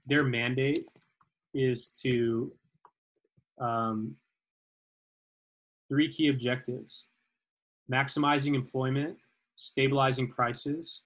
[0.07, 0.85] their mandate
[1.53, 2.51] is to
[3.59, 4.15] um,
[5.89, 7.07] three key objectives
[7.91, 9.17] maximizing employment,
[9.55, 11.03] stabilizing prices,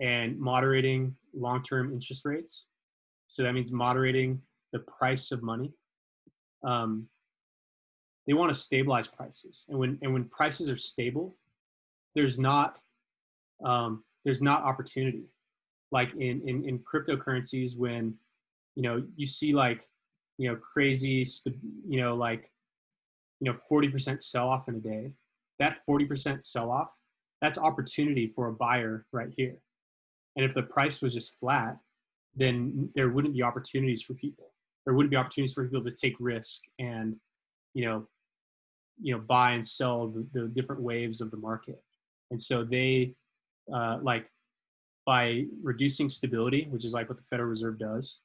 [0.00, 2.68] and moderating long term interest rates.
[3.28, 4.40] So that means moderating
[4.72, 5.72] the price of money.
[6.64, 7.08] Um,
[8.26, 11.36] they want to stabilize prices, and when and when prices are stable,
[12.14, 12.78] there's not
[13.64, 15.24] um, there's not opportunity.
[15.90, 18.14] Like in, in in cryptocurrencies, when
[18.76, 19.88] you know you see like
[20.38, 21.24] you know crazy
[21.88, 22.50] you know like
[23.40, 25.12] you know 40% sell off in a day
[25.62, 26.92] that 40% sell off,
[27.40, 29.56] that's opportunity for a buyer right here.
[30.36, 31.76] And if the price was just flat,
[32.34, 34.50] then there wouldn't be opportunities for people.
[34.84, 37.16] There wouldn't be opportunities for people to take risk and,
[37.74, 38.08] you know,
[39.00, 41.82] you know, buy and sell the, the different waves of the market.
[42.30, 43.14] And so they,
[43.72, 44.26] uh, like,
[45.04, 48.20] by reducing stability, which is like what the Federal Reserve does,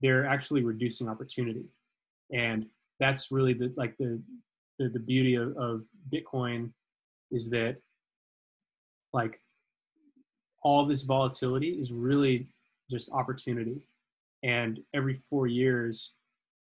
[0.00, 1.64] they're actually reducing opportunity.
[2.32, 2.66] And
[3.00, 4.20] that's really the like the
[4.78, 6.70] the, the beauty of, of Bitcoin
[7.30, 7.76] is that
[9.12, 9.40] like
[10.64, 12.48] all this volatility is really
[12.90, 13.80] just opportunity.
[14.42, 16.14] and every four years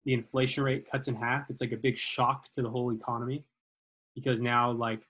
[0.06, 1.50] the inflation rate cuts in half.
[1.50, 3.44] It's like a big shock to the whole economy
[4.14, 5.00] because now like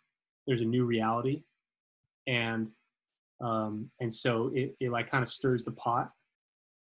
[0.47, 1.43] there's a new reality.
[2.27, 2.69] And
[3.43, 6.11] um, and so it, it like kind of stirs the pot.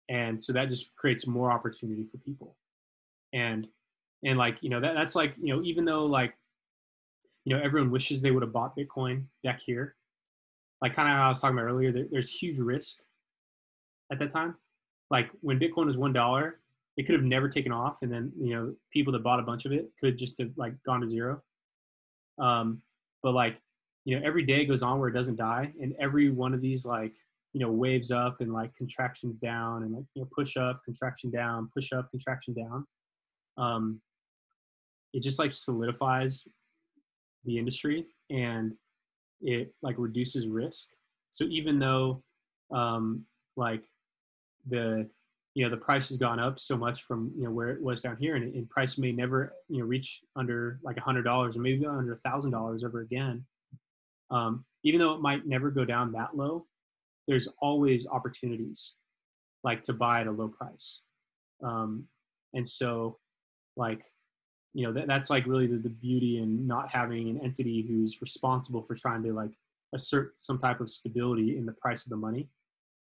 [0.09, 2.57] And so that just creates more opportunity for people.
[3.33, 3.69] And
[4.25, 6.35] and like you know that that's like you know even though like
[7.45, 9.97] you know everyone wishes they would have bought bitcoin back here
[10.83, 12.99] like kind of how i was talking about earlier there, there's huge risk
[14.11, 14.55] at that time.
[15.11, 16.59] Like when bitcoin was one dollar
[16.99, 19.65] it could have never taken off and then you know people that bought a bunch
[19.65, 21.43] of it could just have like gone to zero.
[22.39, 22.83] Um
[23.23, 23.57] but like
[24.05, 26.85] you know every day goes on where it doesn't die and every one of these
[26.85, 27.13] like
[27.53, 31.31] you know waves up and like contractions down and like you know push up contraction
[31.31, 32.87] down push up contraction down
[33.59, 34.01] um
[35.13, 36.49] it just like solidifies
[37.45, 38.73] the industry and
[39.43, 40.89] it like reduces risk.
[41.31, 42.23] So even though
[42.71, 43.25] um
[43.57, 43.83] like
[44.69, 45.09] the
[45.55, 48.01] you know the price has gone up so much from you know where it was
[48.01, 51.57] down here and, and price may never you know reach under like a hundred dollars
[51.57, 53.45] or maybe under a thousand dollars ever again
[54.31, 56.65] um, even though it might never go down that low
[57.29, 58.95] there's always opportunities
[59.65, 61.03] like to buy at a low price.
[61.63, 62.05] Um,
[62.55, 63.19] and so
[63.77, 64.03] like
[64.75, 68.21] you know that, that's like really the, the beauty in not having an entity who's
[68.21, 69.51] responsible for trying to like
[69.95, 72.49] assert some type of stability in the price of the money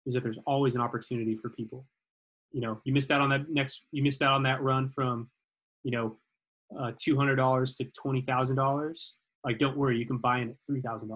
[0.06, 1.84] is that there's always an opportunity for people.
[2.52, 5.28] You know you missed out on that next you missed out on that run from
[5.84, 6.16] you know
[6.78, 9.12] uh, $200 to $20000
[9.44, 11.08] like don't worry you can buy in at $3000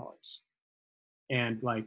[1.30, 1.84] and like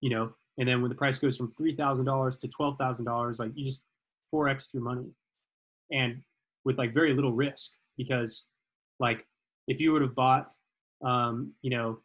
[0.00, 3.84] you know and then when the price goes from $3000 to $12000 like you just
[4.32, 5.10] 4x your money.
[5.92, 6.22] And
[6.66, 8.44] with like very little risk because
[9.00, 9.26] like
[9.68, 10.50] if you would have bought
[11.02, 11.98] um you know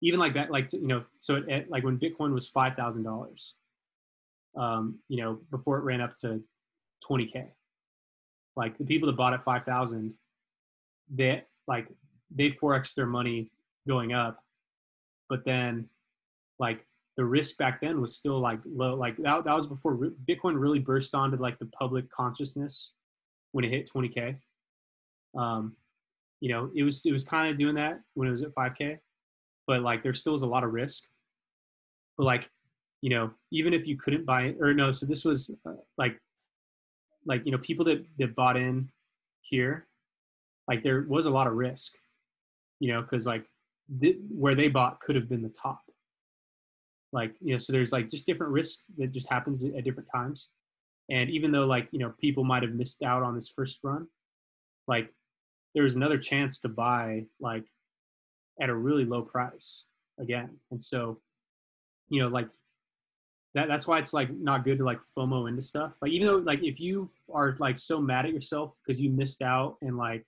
[0.00, 3.54] even like that like you know so it, it, like when bitcoin was $5000
[4.58, 6.42] um, you know, before it ran up to
[7.08, 7.46] 20k.
[8.56, 10.12] Like the people that bought at 5,000,
[11.14, 11.88] they like
[12.34, 13.50] they forex their money
[13.86, 14.40] going up,
[15.28, 15.88] but then
[16.58, 16.84] like
[17.16, 18.94] the risk back then was still like low.
[18.94, 19.96] Like that, that was before
[20.28, 22.94] Bitcoin really burst onto like the public consciousness
[23.52, 24.36] when it hit 20k.
[25.36, 25.76] Um,
[26.40, 28.98] you know, it was it was kind of doing that when it was at 5k,
[29.66, 31.04] but like there still was a lot of risk.
[32.16, 32.48] But like
[33.00, 36.20] you know, even if you couldn't buy it, or no, so this was uh, like,
[37.26, 38.88] like you know, people that that bought in
[39.42, 39.86] here,
[40.66, 41.94] like there was a lot of risk,
[42.80, 43.44] you know, because like
[44.00, 45.82] th- where they bought could have been the top.
[47.12, 50.50] Like you know, so there's like just different risk that just happens at different times,
[51.10, 54.06] and even though like you know people might have missed out on this first run,
[54.86, 55.12] like
[55.74, 57.64] there's another chance to buy like
[58.60, 59.86] at a really low price
[60.18, 61.20] again, and so
[62.08, 62.48] you know like
[63.54, 65.92] that, that's why it's like not good to like FOMO into stuff.
[66.02, 69.42] Like even though like if you are like so mad at yourself because you missed
[69.42, 70.24] out and like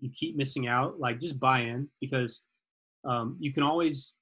[0.00, 2.44] you keep missing out, like just buy in because
[3.04, 4.16] um, you can always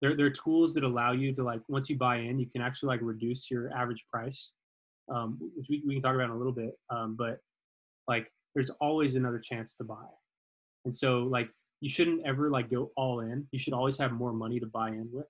[0.00, 2.62] there there are tools that allow you to like once you buy in, you can
[2.62, 4.52] actually like reduce your average price,
[5.12, 6.72] um, which we, we can talk about in a little bit.
[6.90, 7.38] Um, but
[8.08, 10.06] like there's always another chance to buy,
[10.84, 11.48] and so like
[11.80, 13.46] you shouldn't ever like go all in.
[13.52, 15.26] You should always have more money to buy in with.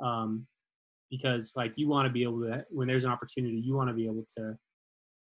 [0.00, 0.46] Um,
[1.10, 3.94] because like you want to be able to when there's an opportunity you want to
[3.94, 4.56] be able to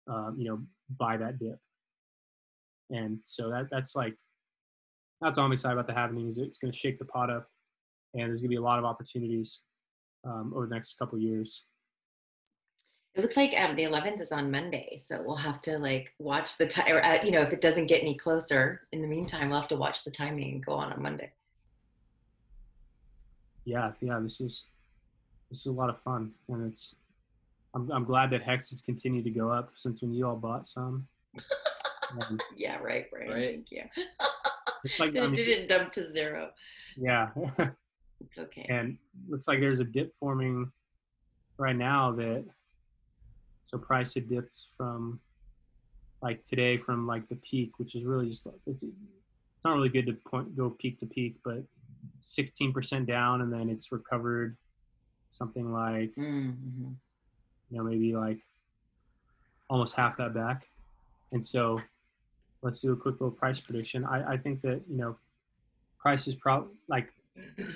[0.09, 0.61] um, you know
[0.99, 1.59] buy that dip
[2.91, 4.15] and so that that's like
[5.21, 7.47] that's all i'm excited about the happening is it's going to shake the pot up
[8.15, 9.63] and there's going to be a lot of opportunities
[10.27, 11.67] um, over the next couple years
[13.17, 16.59] it looks like um, the 11th is on monday so we'll have to like watch
[16.59, 19.49] the time or uh, you know if it doesn't get any closer in the meantime
[19.49, 21.31] we'll have to watch the timing and go on on monday
[23.65, 24.67] yeah yeah this is
[25.51, 26.97] this is a lot of fun, and it's.
[27.75, 30.67] I'm I'm glad that Hex has continued to go up since when you all bought
[30.67, 31.07] some.
[32.21, 33.55] Um, yeah, right, right, right.
[33.55, 33.83] Thank you.
[34.85, 36.51] it's like it I mean, didn't dump to zero.
[36.97, 37.29] Yeah.
[37.59, 38.67] it's okay.
[38.71, 38.97] And
[39.29, 40.71] looks like there's a dip forming
[41.59, 42.45] right now that
[43.67, 45.19] so price had dipped from
[46.23, 49.89] like today from like the peak, which is really just like it's, it's not really
[49.89, 51.65] good to point go peak to peak, but
[52.23, 54.57] 16% down and then it's recovered
[55.31, 56.93] something like mm-hmm.
[57.71, 58.39] you know maybe like
[59.69, 60.69] almost half that back
[61.33, 61.81] and so
[62.63, 65.17] let's do a quick little price prediction i, I think that you know
[65.99, 67.09] price is probably like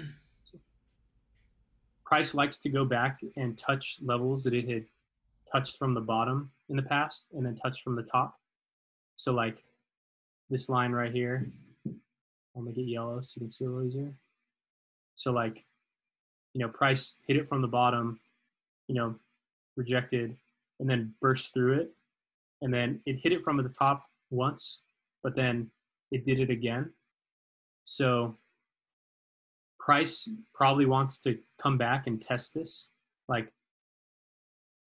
[2.04, 4.84] price likes to go back and touch levels that it had
[5.52, 8.38] touched from the bottom in the past and then touched from the top
[9.16, 9.64] so like
[10.48, 11.50] this line right here
[12.56, 14.12] i'll make it yellow so you can see a little easier
[15.16, 15.64] so like
[16.52, 18.18] you know, price hit it from the bottom,
[18.88, 19.14] you know,
[19.76, 20.36] rejected,
[20.78, 21.90] and then burst through it.
[22.62, 24.82] And then it hit it from the top once,
[25.22, 25.70] but then
[26.10, 26.90] it did it again.
[27.84, 28.36] So
[29.78, 32.88] price probably wants to come back and test this.
[33.28, 33.52] Like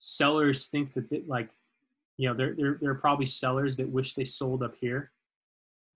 [0.05, 1.49] sellers think that they, like
[2.17, 5.11] you know there there there are probably sellers that wish they sold up here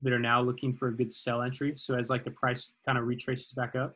[0.01, 1.73] that are now looking for a good sell entry.
[1.75, 3.95] So as like the price kind of retraces back up,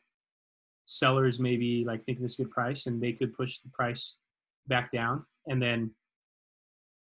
[0.86, 4.18] sellers maybe like thinking this good price and they could push the price
[4.68, 5.24] back down.
[5.48, 5.92] And then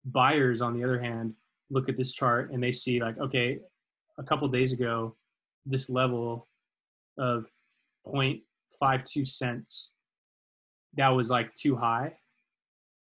[0.06, 1.34] buyers on the other hand
[1.70, 3.60] look at this chart and they see like, okay,
[4.20, 5.16] a couple days ago,
[5.66, 6.48] this level
[7.18, 7.46] of
[8.06, 9.94] 0.52 cents,
[10.98, 12.14] that was like too high.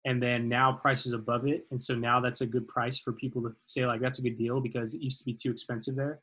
[0.09, 1.67] And then now price is above it.
[1.71, 4.39] And so now that's a good price for people to say like, that's a good
[4.39, 6.21] deal because it used to be too expensive there.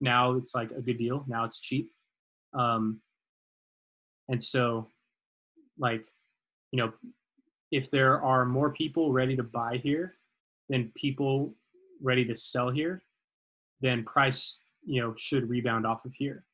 [0.00, 1.26] Now it's like a good deal.
[1.28, 1.90] Now it's cheap.
[2.54, 3.02] Um,
[4.30, 4.88] and so
[5.78, 6.06] like,
[6.72, 6.94] you know,
[7.70, 10.14] if there are more people ready to buy here
[10.70, 11.54] than people
[12.00, 13.02] ready to sell here,
[13.82, 14.56] then price,
[14.86, 16.46] you know, should rebound off of here.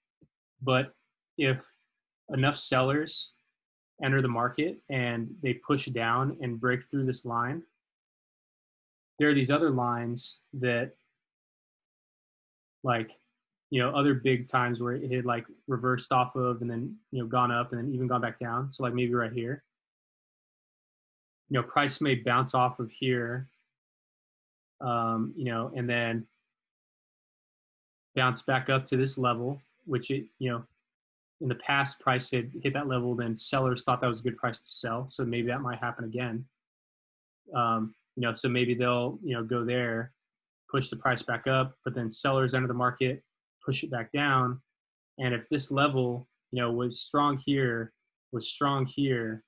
[0.60, 0.96] But
[1.38, 1.64] if
[2.34, 3.34] enough sellers
[4.02, 7.62] enter the market and they push down and break through this line,
[9.18, 10.92] there are these other lines that
[12.82, 13.12] like
[13.70, 17.20] you know other big times where it had like reversed off of and then you
[17.20, 18.70] know gone up and then even gone back down.
[18.70, 19.62] So like maybe right here.
[21.48, 23.48] You know price may bounce off of here
[24.80, 26.26] um you know and then
[28.14, 30.64] bounce back up to this level which it you know
[31.40, 34.36] in the past price had hit that level, then sellers thought that was a good
[34.36, 35.08] price to sell.
[35.08, 36.44] So maybe that might happen again.
[37.54, 40.12] Um, you know, so maybe they'll you know go there,
[40.70, 43.22] push the price back up, but then sellers enter the market,
[43.64, 44.60] push it back down.
[45.18, 47.92] And if this level, you know, was strong here,
[48.32, 49.44] was strong here,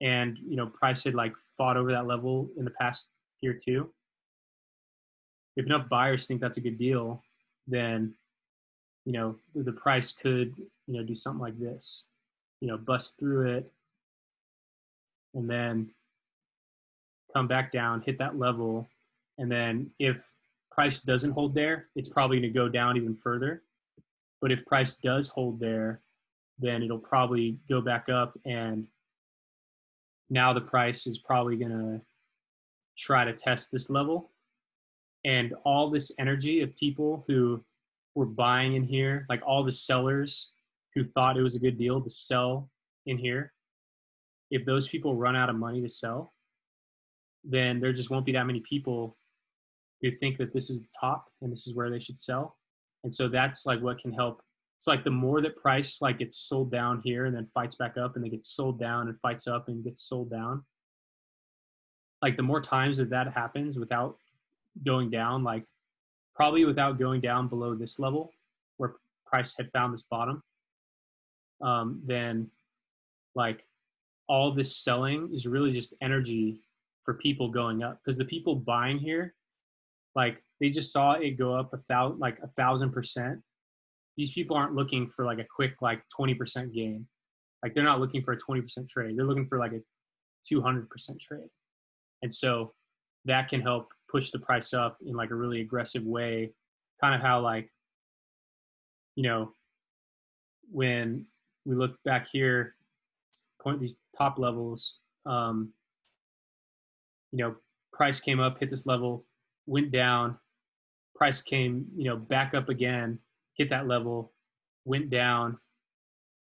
[0.00, 3.08] and you know, price had like fought over that level in the past
[3.40, 3.92] year too.
[5.56, 7.22] If enough buyers think that's a good deal,
[7.66, 8.14] then
[9.04, 10.54] you know the price could
[10.86, 12.06] you know do something like this
[12.60, 13.70] you know bust through it
[15.34, 15.90] and then
[17.32, 18.88] come back down hit that level.
[19.38, 20.26] And then if
[20.70, 23.62] price doesn't hold there it's probably going to go down even further.
[24.40, 26.00] But if price does hold there
[26.58, 28.86] then it'll probably go back up and
[30.28, 32.00] now the price is probably going to
[32.98, 34.30] try to test this level.
[35.24, 37.62] And all this energy of people who
[38.20, 40.52] were buying in here, like all the sellers
[40.94, 42.68] who thought it was a good deal to sell
[43.06, 43.54] in here,
[44.50, 46.34] if those people run out of money to sell,
[47.42, 49.16] then there just won't be that many people
[50.02, 52.58] who think that this is the top and this is where they should sell.
[53.04, 54.42] And so that's like what can help.
[54.78, 57.96] It's like the more that price like gets sold down here and then fights back
[57.96, 60.62] up and then gets sold down and fights up and gets sold down.
[62.20, 64.18] Like the more times that that happens without
[64.84, 65.64] going down, like
[66.34, 68.32] probably without going down below this level
[68.76, 68.94] where
[69.26, 70.42] price had found this bottom,
[71.62, 72.50] um, then
[73.34, 73.64] like
[74.28, 76.60] all this selling is really just energy
[77.04, 79.34] for people going up because the people buying here,
[80.14, 83.40] like they just saw it go up a thousand, like a thousand percent.
[84.16, 87.06] These people aren't looking for like a quick like 20% gain.
[87.62, 89.16] Like they're not looking for a 20% trade.
[89.16, 89.80] They're looking for like a
[90.52, 90.86] 200%
[91.20, 91.48] trade.
[92.22, 92.72] And so
[93.24, 96.52] that can help push the price up in like a really aggressive way.
[97.00, 97.70] Kind of how like
[99.16, 99.52] you know
[100.70, 101.26] when
[101.64, 102.74] we look back here
[103.60, 105.70] point these top levels um
[107.32, 107.54] you know
[107.92, 109.26] price came up hit this level
[109.66, 110.38] went down
[111.14, 113.18] price came you know back up again
[113.60, 114.32] hit that level
[114.84, 115.58] went down.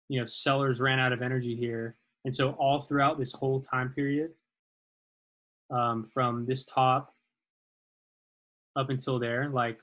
[0.08, 1.96] You know sellers ran out of energy here.
[2.24, 4.32] And so all throughout this whole time period
[5.70, 7.14] um, from this top
[8.76, 9.78] up until there, like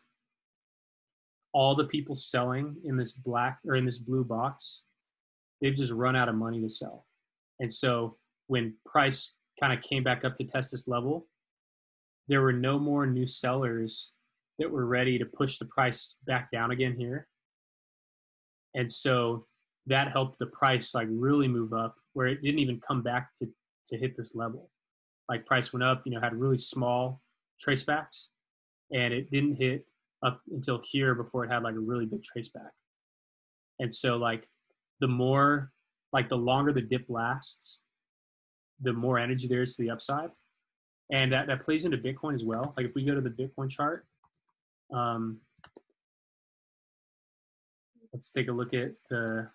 [1.54, 4.84] all the people selling in this black or in this blue box,
[5.62, 7.06] they've just run out of money to sell.
[7.60, 8.18] And so
[8.48, 11.28] when price kind of came back up to test this level,
[12.28, 14.12] there were no more new sellers
[14.60, 17.28] that were ready to push the price back down again here.
[18.76, 19.46] And so
[19.88, 23.48] that helped the price like really move up where it didn't even come back to,
[23.88, 24.70] to hit this level.
[25.30, 27.22] Like price went up, you know, had really small
[27.66, 28.28] tracebacks
[28.92, 29.86] and it didn't hit
[30.26, 32.72] up until here before it had like a really big trace back.
[33.80, 34.48] And so like
[35.00, 35.72] the more
[36.14, 37.82] like the longer the dip lasts,
[38.82, 40.30] the more energy there is to the upside.
[41.12, 42.74] And that, that plays into Bitcoin as well.
[42.76, 44.06] Like if we go to the Bitcoin chart,
[44.94, 45.40] um,
[48.14, 49.50] let's take a look at the,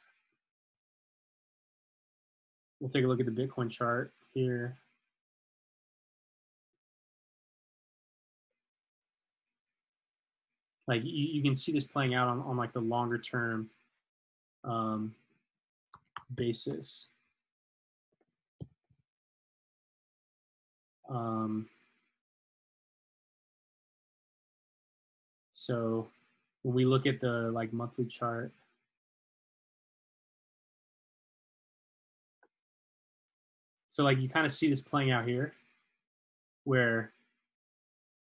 [2.80, 4.78] we'll take a look at the Bitcoin chart here.
[10.86, 13.70] Like you, you can see this playing out on, on like the longer term
[14.64, 15.14] um,
[16.34, 17.06] basis.
[21.08, 21.66] Um,
[25.52, 26.08] so
[26.62, 28.50] when we look at the like monthly chart,
[33.88, 35.52] so like you kind of see this playing out here,
[36.64, 37.12] where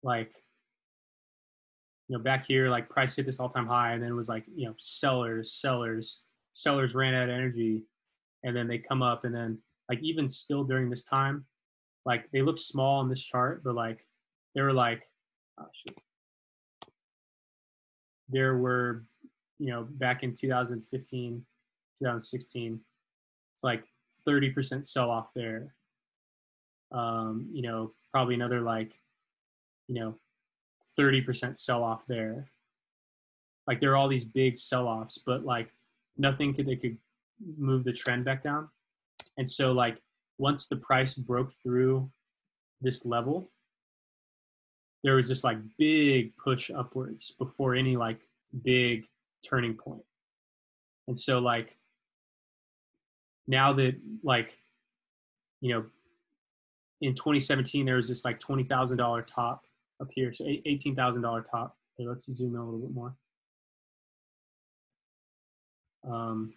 [0.03, 0.31] like
[2.07, 4.45] you know back here like price hit this all-time high and then it was like
[4.55, 6.21] you know sellers sellers
[6.53, 7.83] sellers ran out of energy
[8.43, 9.57] and then they come up and then
[9.89, 11.45] like even still during this time
[12.05, 14.05] like they look small on this chart but like
[14.53, 15.03] they were like
[15.59, 15.97] oh, shoot.
[18.29, 19.03] there were
[19.59, 21.45] you know back in 2015
[21.99, 22.79] 2016
[23.55, 23.83] it's like
[24.27, 25.75] 30% sell off there
[26.91, 28.93] um you know probably another like
[29.87, 30.15] you know
[30.97, 32.49] 30% sell off there
[33.67, 35.69] like there are all these big sell offs but like
[36.17, 36.97] nothing could they could
[37.57, 38.69] move the trend back down
[39.37, 39.97] and so like
[40.37, 42.09] once the price broke through
[42.81, 43.51] this level
[45.03, 48.19] there was this like big push upwards before any like
[48.63, 49.05] big
[49.47, 49.97] turning point.
[49.97, 50.05] point
[51.07, 51.77] and so like
[53.47, 54.53] now that like
[55.61, 55.85] you know
[57.01, 59.64] in 2017 there was this like $20000 top
[60.01, 60.33] up here.
[60.33, 61.77] So $18000 top.
[61.99, 63.15] Okay, let's zoom in a little bit more.
[66.09, 66.53] Um,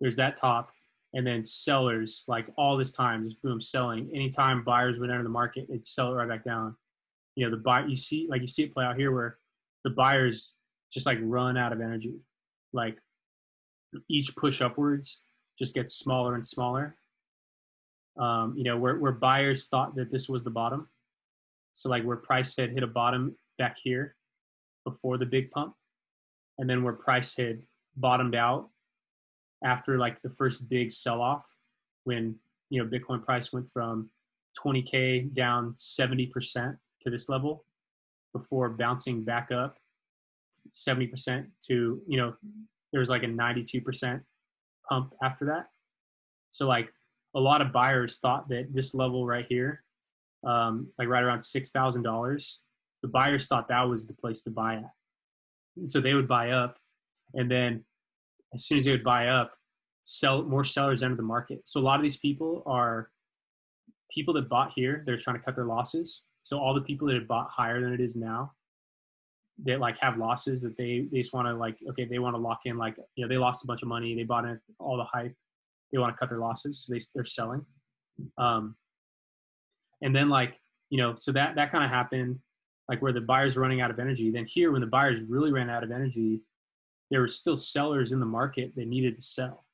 [0.00, 0.70] there's that top
[1.14, 4.10] and then sellers like all this time just boom selling.
[4.14, 6.76] Anytime buyers would enter the market they'd sell it right back down.
[7.34, 9.38] You know the buy you see like you see it play out here where
[9.84, 10.56] the buyers
[10.92, 12.14] just like run out of energy.
[12.72, 12.98] Like
[14.08, 15.20] each push upwards
[15.58, 16.96] just gets smaller and smaller.
[18.18, 20.88] Um, you know where, where buyers thought that this was the bottom
[21.78, 24.16] so like where price had hit a bottom back here
[24.84, 25.74] before the big pump
[26.58, 27.62] and then where price had
[27.96, 28.68] bottomed out
[29.62, 31.46] after like the first big sell off
[32.02, 32.34] when
[32.68, 34.10] you know bitcoin price went from
[34.58, 37.64] 20k down 70% to this level
[38.32, 39.76] before bouncing back up
[40.74, 42.34] 70% to you know
[42.90, 44.20] there was like a 92%
[44.88, 45.66] pump after that.
[46.50, 46.92] So like
[47.36, 49.84] a lot of buyers thought that this level right here
[50.44, 52.56] um, like right around $6000
[53.02, 54.90] the buyers thought that was the place to buy at
[55.76, 56.76] and so they would buy up
[57.34, 57.84] and then
[58.54, 59.52] as soon as they would buy up,
[60.04, 61.60] sell more sellers enter the market.
[61.64, 63.10] So a lot of these people are
[64.10, 65.02] people that bought here.
[65.06, 66.22] They're trying to cut their losses.
[66.42, 68.52] So all the people that have bought higher than it is now,
[69.62, 72.40] they like have losses that they they just want to like okay they want to
[72.40, 74.96] lock in like you know they lost a bunch of money they bought in all
[74.96, 75.34] the hype
[75.90, 77.66] they want to cut their losses so they they're selling
[78.38, 78.76] um
[80.02, 80.54] and then like
[80.90, 82.38] you know so that that kind of happened
[82.88, 85.52] like where the buyers were running out of energy then here when the buyers really
[85.52, 86.40] ran out of energy
[87.10, 89.64] there were still sellers in the market that needed to sell.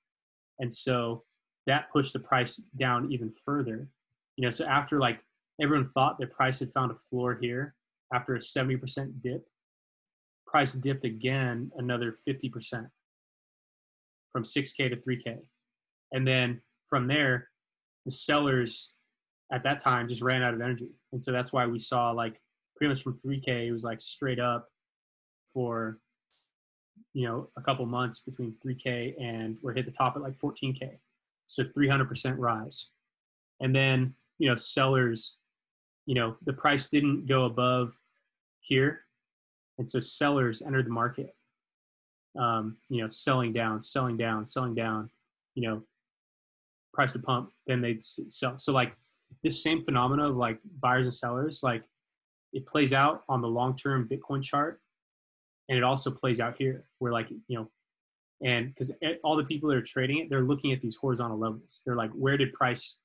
[0.58, 1.24] And so
[1.66, 3.88] that pushed the price down even further.
[4.36, 5.20] You know, so after like
[5.60, 7.74] everyone thought that price had found a floor here
[8.12, 9.42] after a 70% dip,
[10.46, 12.88] price dipped again another 50%
[14.32, 15.38] from 6K to 3K.
[16.12, 17.48] And then from there,
[18.04, 18.92] the sellers
[19.54, 20.88] at that time just ran out of energy.
[21.12, 22.40] And so that's why we saw like
[22.76, 24.68] pretty much from 3K, it was like straight up
[25.46, 25.98] for
[27.12, 30.98] you know, a couple months between 3K and we're hit the top at like 14K.
[31.46, 32.90] So 300% rise.
[33.60, 35.38] And then, you know, sellers,
[36.06, 37.96] you know, the price didn't go above
[38.60, 39.02] here.
[39.78, 41.34] And so sellers entered the market,
[42.38, 45.10] um, you know, selling down, selling down, selling down,
[45.54, 45.82] you know,
[46.92, 48.58] price to pump, then they sell.
[48.58, 48.96] So like
[49.42, 51.82] this same phenomena of like buyers and sellers, like
[52.52, 54.80] it plays out on the long-term Bitcoin chart
[55.68, 57.68] and it also plays out here where like you know
[58.44, 61.82] and because all the people that are trading it they're looking at these horizontal levels.
[61.84, 63.00] They're like where did price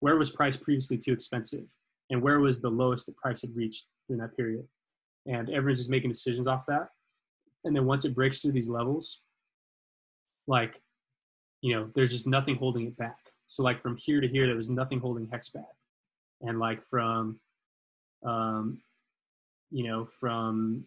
[0.00, 1.68] where was price previously too expensive?
[2.10, 4.64] And where was the lowest that price had reached in that period?
[5.26, 6.88] And everyone's just making decisions off that.
[7.64, 9.22] And then once it breaks through these levels
[10.46, 10.80] like
[11.62, 14.56] you know there's just nothing holding it back so like from here to here there
[14.56, 15.64] was nothing holding hex back
[16.42, 17.38] and like from
[18.24, 18.78] um
[19.70, 20.84] you know from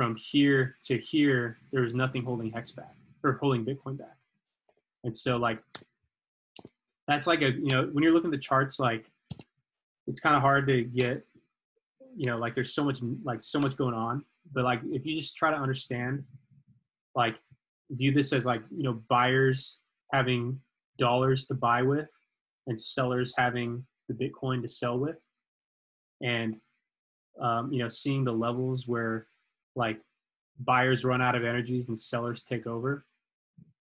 [0.00, 4.16] from here to here, there was nothing holding Hex back or holding Bitcoin back.
[5.04, 5.58] And so like
[7.06, 9.10] that's like a you know when you're looking at the charts like
[10.06, 11.26] it's kind of hard to get
[12.16, 15.18] you know like there's so much like so much going on but like if you
[15.18, 16.22] just try to understand
[17.14, 17.36] like
[17.90, 19.78] view this as like you know buyers
[20.12, 20.60] having
[20.98, 22.10] dollars to buy with
[22.66, 25.16] and sellers having the bitcoin to sell with
[26.22, 26.56] and
[27.40, 29.26] um, you know, seeing the levels where
[29.74, 30.00] like
[30.58, 33.04] buyers run out of energies and sellers take over.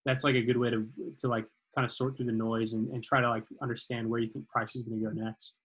[0.06, 0.88] That's like a good way to
[1.20, 1.46] to like
[1.76, 4.48] kind of sort through the noise and, and try to like understand where you think
[4.48, 5.60] price is going to go next.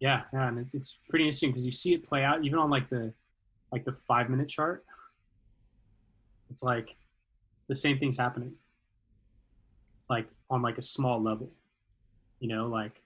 [0.00, 2.70] Yeah, yeah, and it's, it's pretty interesting because you see it play out even on
[2.70, 3.12] like the
[3.70, 4.84] like the five minute chart.
[6.50, 6.96] It's like
[7.68, 8.52] the same thing's happening,
[10.08, 11.50] like on like a small level,
[12.40, 13.00] you know, like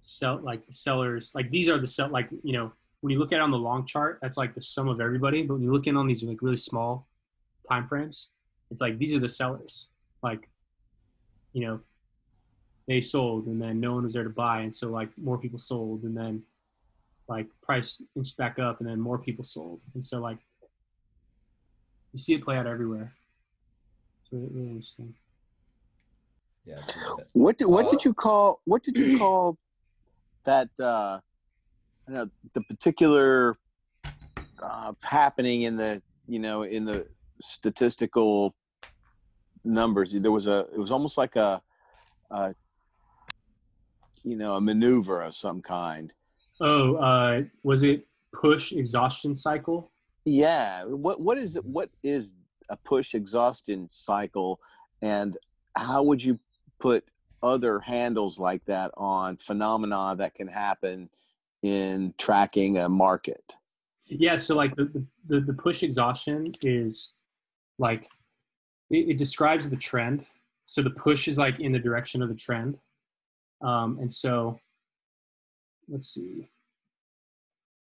[0.00, 3.36] sell like sellers like these are the sell like you know when you look at
[3.36, 5.88] it on the long chart that's like the sum of everybody but when you look
[5.88, 7.08] in on these like really small
[7.68, 8.28] time frames
[8.70, 9.88] it's like these are the sellers
[10.22, 10.48] like
[11.54, 11.80] you know
[12.86, 15.58] they sold and then no one was there to buy and so like more people
[15.58, 16.40] sold and then
[17.28, 19.80] like price inched back up and then more people sold.
[19.94, 20.38] And so like
[22.16, 23.12] you see it play out everywhere.
[24.22, 25.14] It's really, really interesting.
[26.64, 26.76] Yeah.
[27.34, 29.58] What did, what did you call what did you call
[30.46, 31.20] that uh
[32.08, 33.58] I don't know the particular
[34.60, 37.06] uh happening in the you know in the
[37.40, 38.54] statistical
[39.62, 40.12] numbers?
[40.12, 41.62] There was a it was almost like a,
[42.30, 42.54] a
[44.24, 46.14] you know a maneuver of some kind.
[46.60, 49.92] Oh uh was it push exhaustion cycle
[50.26, 52.34] yeah what what is what is
[52.68, 54.60] a push exhaustion cycle
[55.00, 55.38] and
[55.76, 56.38] how would you
[56.80, 57.04] put
[57.42, 61.08] other handles like that on phenomena that can happen
[61.62, 63.54] in tracking a market
[64.08, 67.12] Yeah, so like the the, the push exhaustion is
[67.78, 68.08] like
[68.90, 70.26] it, it describes the trend.
[70.64, 72.78] So the push is like in the direction of the trend,
[73.62, 74.58] um, and so
[75.88, 76.50] let's see,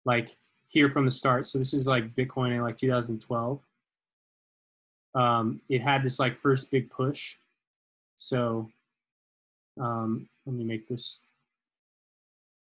[0.06, 0.36] like
[0.74, 1.46] here from the start.
[1.46, 3.60] So this is like Bitcoin in like 2012.
[5.14, 7.36] Um, it had this like first big push.
[8.16, 8.72] So
[9.80, 11.22] um, let me make this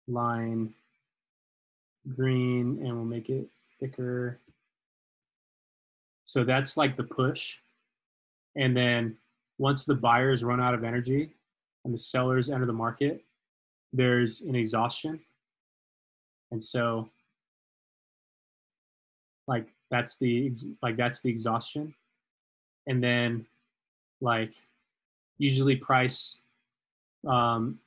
[0.08, 0.72] line
[2.16, 3.46] green and we'll make it
[3.78, 4.38] thicker.
[6.24, 7.58] So that's like the push.
[8.56, 9.18] And then
[9.58, 11.34] once the buyers run out of energy
[11.84, 13.22] and the sellers enter the market,
[13.92, 15.20] there's an exhaustion.
[16.50, 17.10] And so
[19.48, 21.92] like that's the like that's the exhaustion.
[22.86, 23.46] And then
[24.20, 24.54] like
[25.38, 26.36] usually price
[27.26, 27.80] um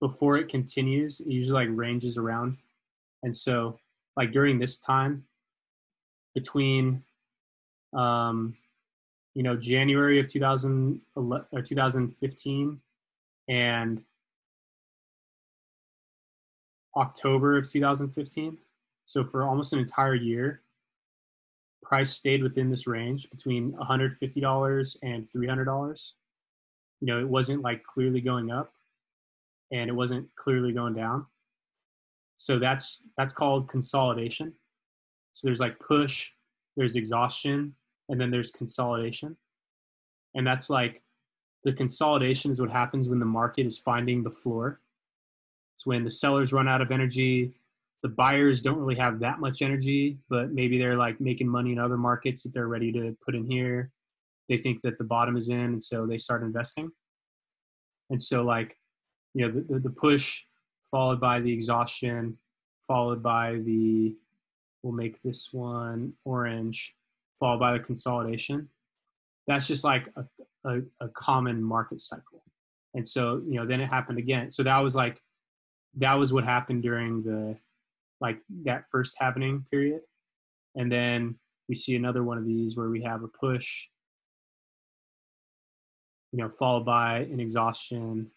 [0.00, 2.58] before it continues, it usually like ranges around
[3.26, 3.78] and so,
[4.16, 5.24] like during this time,
[6.32, 7.02] between,
[7.92, 8.56] um,
[9.34, 12.80] you know, January of 2011 or 2015
[13.48, 14.04] and
[16.96, 18.56] October of 2015,
[19.06, 20.62] so for almost an entire year,
[21.82, 26.12] price stayed within this range between $150 and $300.
[27.00, 28.72] You know, it wasn't like clearly going up
[29.72, 31.26] and it wasn't clearly going down.
[32.36, 34.52] So that's that's called consolidation.
[35.32, 36.28] So there's like push
[36.76, 37.74] there's exhaustion
[38.08, 39.36] and then there's consolidation.
[40.34, 41.02] And that's like
[41.64, 44.80] the consolidation is what happens when the market is finding the floor.
[45.74, 47.54] It's when the sellers run out of energy
[48.02, 51.78] the buyers don't really have that much energy but maybe they're like making money in
[51.78, 53.90] other markets that they're ready to put in here
[54.48, 56.90] they think that the bottom is in and so they start investing
[58.10, 58.76] and so like
[59.34, 60.42] you know the, the, push
[60.90, 62.38] followed by the exhaustion,
[62.86, 64.14] followed by the,
[64.82, 66.94] we'll make this one orange,
[67.40, 68.68] followed by the consolidation.
[69.46, 70.24] That's just like a,
[70.68, 72.42] a, a, common market cycle.
[72.94, 74.50] And so, you know, then it happened again.
[74.50, 75.20] So that was like,
[75.98, 77.56] that was what happened during the,
[78.20, 80.00] like that first happening period.
[80.74, 81.36] And then
[81.68, 83.84] we see another one of these where we have a push,
[86.32, 88.30] you know, followed by an exhaustion,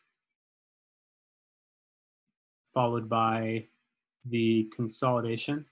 [2.73, 3.65] followed by
[4.25, 5.65] the consolidation.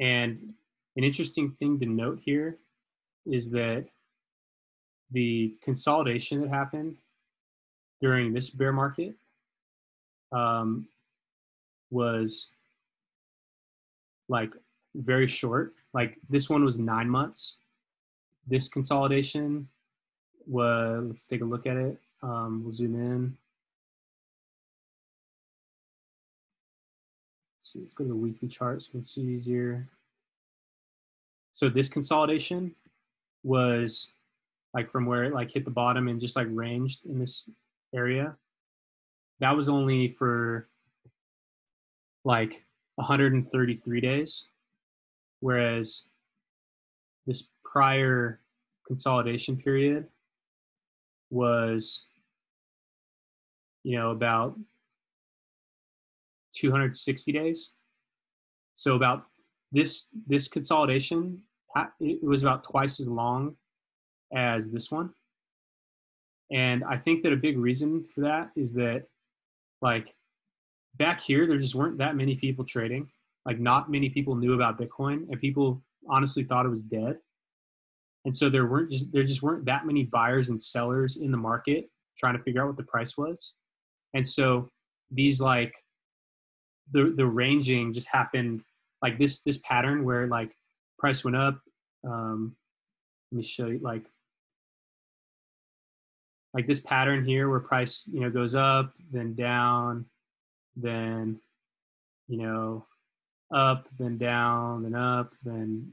[0.00, 0.54] And
[0.96, 2.58] an interesting thing to note here
[3.26, 3.86] is that
[5.10, 6.96] the consolidation that happened
[8.00, 9.14] during this bear market
[10.32, 10.86] um,
[11.90, 12.48] was
[14.28, 14.52] like
[14.94, 15.74] very short.
[15.94, 17.56] Like this one was nine months.
[18.46, 19.68] This consolidation
[20.46, 21.98] was, let's take a look at it.
[22.22, 23.36] Um, we'll zoom in.
[27.68, 29.86] see, let's go to the weekly chart so we can see easier.
[31.52, 32.74] So this consolidation
[33.42, 34.12] was
[34.74, 37.50] like from where it like hit the bottom and just like ranged in this
[37.94, 38.36] area.
[39.40, 40.68] That was only for
[42.28, 44.48] like 133 days.
[45.40, 46.04] Whereas
[47.26, 48.40] this prior
[48.86, 50.06] consolidation period
[51.30, 52.06] was,
[53.82, 54.58] you know, about
[56.54, 57.72] 260 days.
[58.74, 59.24] So about
[59.72, 61.42] this this consolidation,
[62.00, 63.56] it was about twice as long
[64.34, 65.10] as this one.
[66.52, 69.04] And I think that a big reason for that is that,
[69.82, 70.14] like,
[70.98, 73.08] back here, there just weren't that many people trading.
[73.46, 77.18] Like, not many people knew about Bitcoin, and people honestly thought it was dead.
[78.24, 81.38] And so there weren't just there just weren't that many buyers and sellers in the
[81.38, 81.88] market
[82.18, 83.54] trying to figure out what the price was.
[84.12, 84.68] And so
[85.10, 85.72] these like
[86.92, 88.62] the the ranging just happened
[89.02, 90.52] like this this pattern where like
[90.98, 91.60] price went up.
[92.04, 92.56] Um,
[93.30, 94.04] let me show you like
[96.54, 100.06] like this pattern here where price you know goes up then down
[100.80, 101.40] then
[102.28, 102.86] you know
[103.54, 105.92] up then down then up then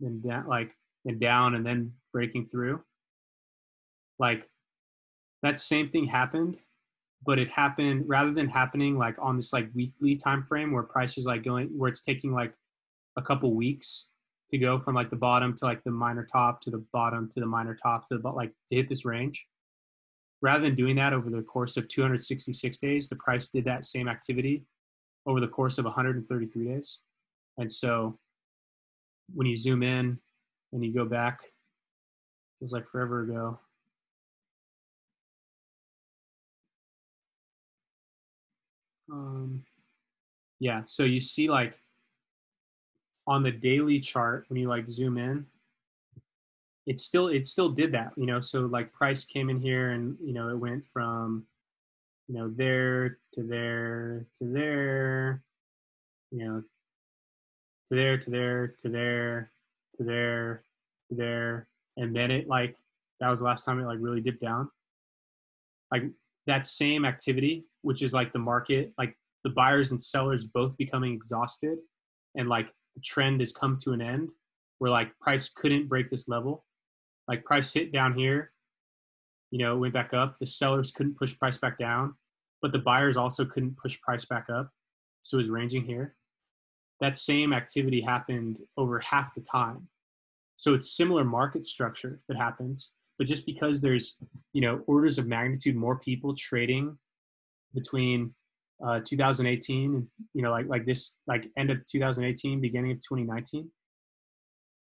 [0.00, 0.74] then down like
[1.04, 2.82] and down and then breaking through.
[4.18, 4.48] Like
[5.42, 6.58] that same thing happened
[7.24, 11.18] but it happened rather than happening like on this like weekly time frame where price
[11.18, 12.54] is like going where it's taking like
[13.16, 14.08] a couple weeks
[14.50, 17.40] to go from like the bottom to like the minor top to the bottom to
[17.40, 19.46] the minor top to the like to hit this range
[20.42, 24.08] rather than doing that over the course of 266 days the price did that same
[24.08, 24.64] activity
[25.26, 26.98] over the course of 133 days.
[27.58, 28.18] And so
[29.34, 30.18] when you zoom in
[30.72, 31.40] and you go back
[32.58, 33.58] feels like forever ago.
[39.10, 39.64] Um,
[40.60, 41.80] yeah so you see like
[43.26, 45.46] on the daily chart when you like zoom in
[46.86, 50.16] it still it still did that you know so like price came in here and
[50.22, 51.44] you know it went from
[52.28, 55.42] you know there to there to there
[56.30, 56.62] you know
[57.88, 59.50] to there to there to there
[59.96, 60.64] to there
[61.08, 61.68] to there.
[61.96, 62.76] And then it like
[63.20, 64.70] that was the last time it like really dipped down.
[65.92, 66.04] Like
[66.46, 71.12] that same activity which is like the market like the buyers and sellers both becoming
[71.12, 71.78] exhausted
[72.34, 74.30] and like the trend has come to an end
[74.78, 76.64] where like price couldn't break this level
[77.30, 78.52] like price hit down here
[79.50, 80.36] you know went back up.
[80.38, 82.14] The sellers couldn't push price back down
[82.62, 84.70] but the buyers also couldn't push price back up.
[85.22, 86.14] So it was ranging here.
[87.00, 89.88] That same activity happened over half the time.
[90.56, 94.16] So it's similar market structure that happens but just because there's
[94.54, 96.98] you know orders of magnitude more people trading
[97.74, 98.34] between
[98.84, 103.70] uh, 2018 you know like like this like end of 2018 beginning of 2019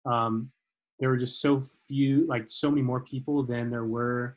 [0.05, 0.51] um
[0.99, 4.37] there were just so few like so many more people than there were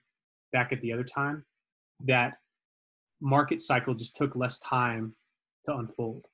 [0.52, 1.44] back at the other time
[2.06, 2.38] that
[3.22, 5.16] market cycle just took less time
[5.66, 6.26] to unfold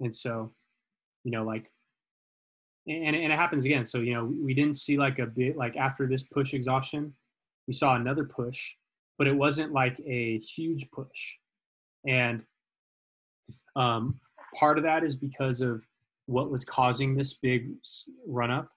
[0.00, 0.52] and so
[1.24, 1.70] you know like
[2.86, 5.76] and, and it happens again so you know we didn't see like a bit like
[5.76, 7.12] after this push exhaustion
[7.66, 8.74] we saw another push
[9.18, 11.34] but it wasn't like a huge push.
[12.06, 12.44] And
[13.76, 14.20] um,
[14.58, 15.82] part of that is because of
[16.26, 17.70] what was causing this big
[18.26, 18.68] run up.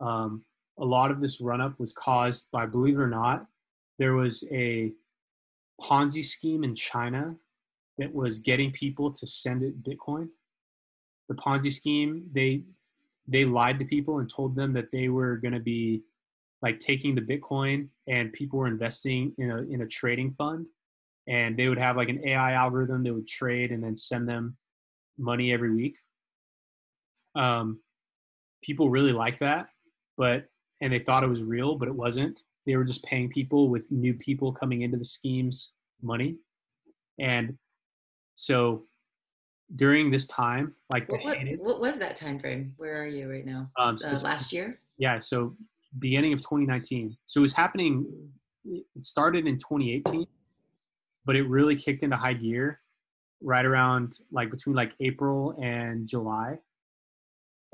[0.00, 0.44] Um,
[0.78, 3.46] a lot of this run up was caused by, believe it or not,
[3.98, 4.92] there was a
[5.80, 7.36] Ponzi scheme in China
[7.98, 10.28] that was getting people to send it Bitcoin.
[11.28, 12.62] The Ponzi scheme, they
[13.26, 16.02] they lied to people and told them that they were going to be
[16.60, 20.66] like taking the Bitcoin and people were investing in a in a trading fund,
[21.26, 24.56] and they would have like an AI algorithm that would trade and then send them
[25.18, 25.96] money every week.
[27.34, 27.80] Um,
[28.62, 29.68] people really like that,
[30.16, 30.46] but
[30.80, 32.40] and they thought it was real, but it wasn't.
[32.66, 36.36] They were just paying people with new people coming into the schemes money,
[37.18, 37.56] and
[38.34, 38.84] so
[39.76, 42.74] during this time, like what, what, what, was that time frame?
[42.76, 43.70] Where are you right now?
[43.78, 44.78] Um, so uh, last year.
[44.98, 45.56] Yeah, so
[45.98, 47.16] beginning of 2019.
[47.24, 48.06] So it was happening.
[48.64, 50.26] It started in 2018,
[51.24, 52.80] but it really kicked into high gear
[53.42, 56.58] right around like between like April and July.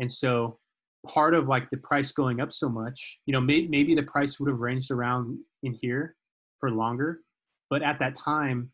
[0.01, 0.59] And so
[1.07, 4.41] part of like the price going up so much, you know, may, maybe the price
[4.41, 6.17] would have ranged around in here
[6.59, 7.21] for longer,
[7.69, 8.71] but at that time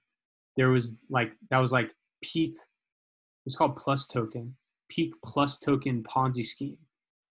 [0.56, 1.90] there was like that was like
[2.22, 2.54] peak.
[2.54, 4.52] It was called PlusToken,
[4.88, 6.78] peak PlusToken Ponzi scheme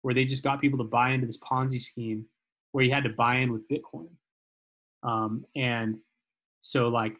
[0.02, 2.26] where they just got people to buy into this Ponzi scheme
[2.72, 4.10] where you had to buy in with Bitcoin.
[5.02, 5.96] Um, and
[6.60, 7.16] so like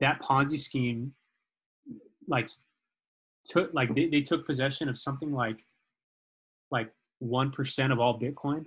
[0.00, 1.12] that Ponzi scheme,
[2.26, 2.48] like
[3.44, 5.58] took like they, they took possession of something like
[6.70, 8.64] like one percent of all Bitcoin,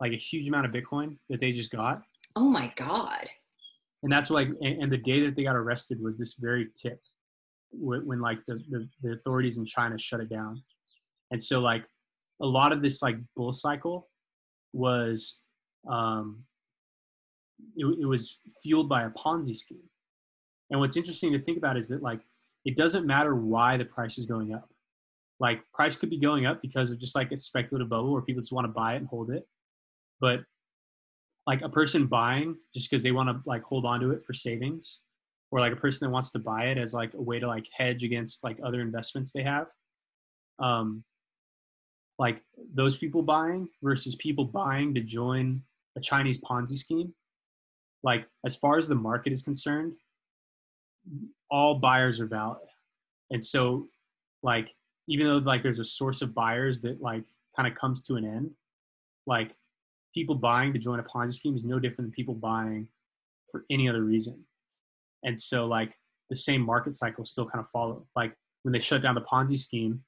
[0.00, 1.98] like a huge amount of Bitcoin that they just got.
[2.36, 3.28] Oh my god!
[4.02, 7.00] And that's like, and, and the day that they got arrested was this very tip,
[7.72, 10.62] when, when like the, the the authorities in China shut it down.
[11.30, 11.84] And so like
[12.40, 14.08] a lot of this like bull cycle
[14.72, 15.40] was
[15.90, 16.44] um,
[17.76, 19.82] it, it was fueled by a Ponzi scheme.
[20.70, 22.20] And what's interesting to think about is that like
[22.64, 24.68] it doesn't matter why the price is going up.
[25.40, 28.42] Like price could be going up because of just like a speculative bubble where people
[28.42, 29.46] just want to buy it and hold it.
[30.20, 30.40] But
[31.46, 34.34] like a person buying just because they want to like hold on to it for
[34.34, 35.00] savings,
[35.50, 37.64] or like a person that wants to buy it as like a way to like
[37.74, 39.66] hedge against like other investments they have.
[40.58, 41.04] Um,
[42.18, 42.42] like
[42.74, 45.62] those people buying versus people buying to join
[45.96, 47.14] a Chinese Ponzi scheme.
[48.02, 49.94] Like as far as the market is concerned,
[51.50, 52.58] all buyers are valid.
[53.30, 53.88] And so
[54.42, 54.74] like
[55.08, 57.24] even though like there's a source of buyers that like
[57.56, 58.50] kind of comes to an end,
[59.26, 59.54] like
[60.14, 62.88] people buying to join a Ponzi scheme is no different than people buying
[63.50, 64.44] for any other reason.
[65.24, 65.94] And so like
[66.30, 68.06] the same market cycle still kind of follow.
[68.14, 70.04] Like when they shut down the Ponzi scheme,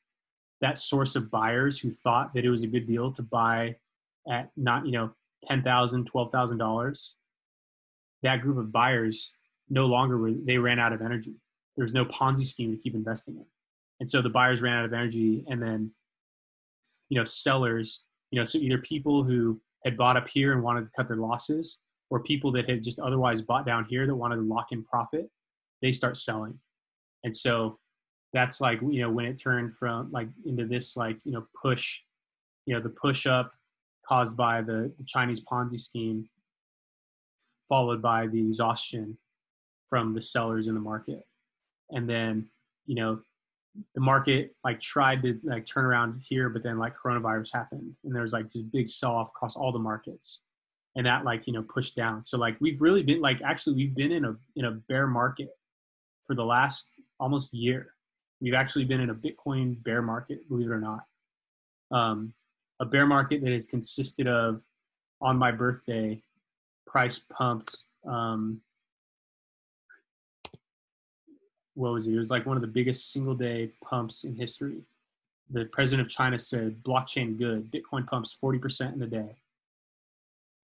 [0.60, 3.76] that source of buyers who thought that it was a good deal to buy
[4.30, 5.10] at not, you know,
[5.50, 5.64] $10,000,
[6.06, 7.12] $12,000,
[8.22, 9.32] that group of buyers
[9.70, 11.34] no longer were, they ran out of energy.
[11.76, 13.46] There was no Ponzi scheme to keep investing in.
[14.00, 15.92] And so the buyers ran out of energy and then,
[17.10, 20.82] you know, sellers, you know, so either people who had bought up here and wanted
[20.82, 24.36] to cut their losses or people that had just otherwise bought down here that wanted
[24.36, 25.30] to lock in profit,
[25.82, 26.58] they start selling.
[27.24, 27.78] And so
[28.32, 31.98] that's like, you know, when it turned from like into this like, you know, push,
[32.66, 33.52] you know, the push up
[34.08, 36.28] caused by the Chinese Ponzi scheme,
[37.68, 39.18] followed by the exhaustion
[39.88, 41.26] from the sellers in the market.
[41.90, 42.46] And then,
[42.86, 43.20] you know,
[43.94, 48.14] the market like tried to like turn around here, but then like coronavirus happened and
[48.14, 50.42] there was like this big sell off across all the markets.
[50.96, 52.24] And that like, you know, pushed down.
[52.24, 55.50] So like we've really been like actually we've been in a in a bear market
[56.26, 56.90] for the last
[57.20, 57.94] almost year.
[58.40, 61.00] We've actually been in a Bitcoin bear market, believe it or not.
[61.92, 62.32] Um,
[62.80, 64.62] a bear market that has consisted of
[65.20, 66.22] on my birthday,
[66.86, 68.60] price pumped um,
[71.80, 72.14] what was it?
[72.14, 74.82] It was like one of the biggest single day pumps in history.
[75.50, 79.36] The president of China said, blockchain good, Bitcoin pumps 40% in a day.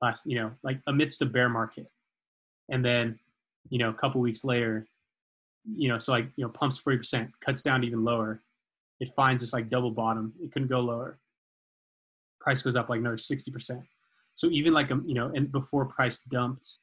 [0.02, 1.90] Last, you know, like amidst a bear market.
[2.68, 3.18] And then,
[3.70, 4.86] you know, a couple weeks later,
[5.64, 8.42] you know, so like, you know, pumps 40%, cuts down even lower.
[9.00, 10.34] It finds this like double bottom.
[10.42, 11.18] It couldn't go lower.
[12.40, 13.82] Price goes up like another 60%.
[14.34, 16.74] So even like, um, you know, and before price dumped,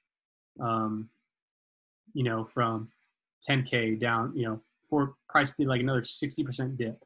[0.60, 1.10] um,
[2.14, 2.90] you know, from
[3.50, 7.04] 10k down, you know, for price did like another 60% dip.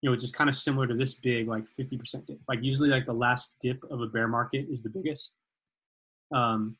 [0.00, 2.38] You know, which is kind of similar to this big like 50% dip.
[2.48, 5.36] Like usually like the last dip of a bear market is the biggest.
[6.34, 6.76] Um,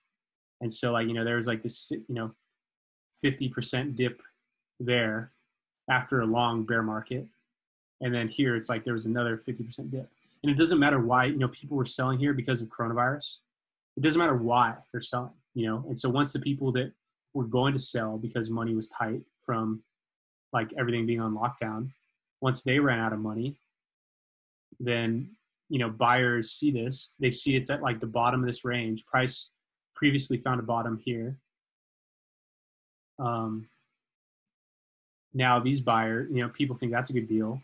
[0.61, 2.33] and so like you know there was like this you know
[3.25, 4.21] 50% dip
[4.81, 5.33] there
[5.91, 7.27] after a long bear market,
[8.01, 10.09] and then here it's like there was another 50% dip.
[10.43, 13.39] And it doesn't matter why you know people were selling here because of coronavirus.
[13.97, 15.85] It doesn't matter why they're selling, you know.
[15.89, 16.93] And so once the people that
[17.35, 19.83] were going to sell because money was tight from
[20.53, 21.91] like everything being on lockdown.
[22.41, 23.57] Once they ran out of money,
[24.81, 25.29] then
[25.69, 27.15] you know buyers see this.
[27.21, 29.07] They see it's at like the bottom of this range.
[29.07, 29.51] Price
[29.95, 31.39] previously found a bottom here.
[33.19, 33.69] Um,
[35.35, 37.61] now these buyers, you know, people think that's a good deal,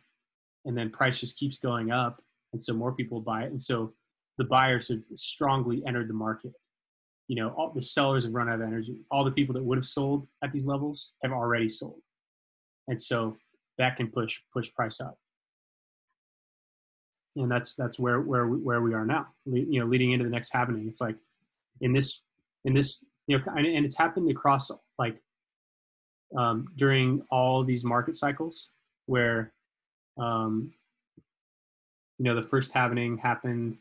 [0.65, 2.23] and then price just keeps going up,
[2.53, 3.93] and so more people buy it, and so
[4.39, 6.53] the buyers have strongly entered the market
[7.29, 8.97] you know, all the sellers have run out of energy.
[9.11, 12.01] All the people that would have sold at these levels have already sold,
[12.89, 13.37] and so
[13.77, 15.19] that can push push price up.
[17.37, 19.29] And that's that's where where we, where we are now.
[19.45, 21.17] You know, leading into the next happening, it's like
[21.83, 22.23] in this
[22.65, 25.21] in this you know, and, it's happened across like
[26.37, 28.71] um, during all these market cycles
[29.05, 29.53] where
[30.19, 30.73] um,
[32.19, 33.77] you know the first happening happened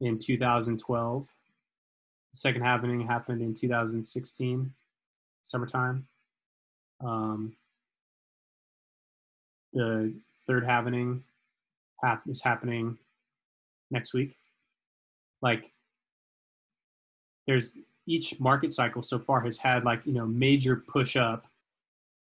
[0.00, 1.28] in 2012
[2.32, 4.72] the second happening happened in 2016,
[5.42, 6.06] summertime.
[7.04, 7.56] Um,
[9.72, 10.14] the
[10.46, 11.24] third happening
[12.02, 12.96] hap- is happening
[13.90, 14.36] next week.
[15.42, 15.72] Like,
[17.46, 17.76] there's
[18.06, 21.46] each market cycle so far has had like you know major push up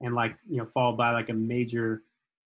[0.01, 2.03] and like you know followed by like a major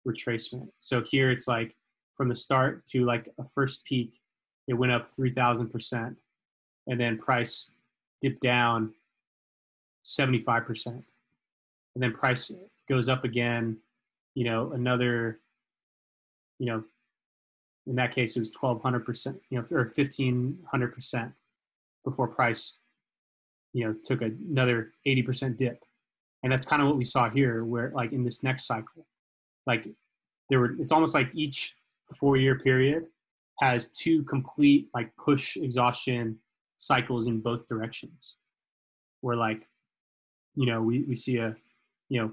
[0.07, 0.69] retracement.
[0.79, 1.75] So here it's like
[2.15, 4.21] from the start to like a first peak,
[4.67, 6.17] it went up three thousand percent
[6.87, 7.71] and then price
[8.21, 8.93] dipped down
[10.05, 10.87] 75%.
[10.87, 11.03] And
[11.95, 12.51] then price
[12.89, 13.77] goes up again,
[14.35, 15.39] you know, another,
[16.59, 16.83] you know,
[17.85, 21.33] in that case, it was 1200%, you know, or 1500%
[22.05, 22.79] before price,
[23.73, 25.83] you know, took another 80% dip.
[26.43, 29.05] And that's kind of what we saw here, where like in this next cycle,
[29.65, 29.87] like
[30.49, 31.75] there were, it's almost like each
[32.15, 33.05] four year period
[33.59, 36.37] has two complete like push exhaustion
[36.85, 38.37] cycles in both directions
[39.21, 39.67] where like
[40.55, 41.55] you know we, we see a
[42.13, 42.31] you know,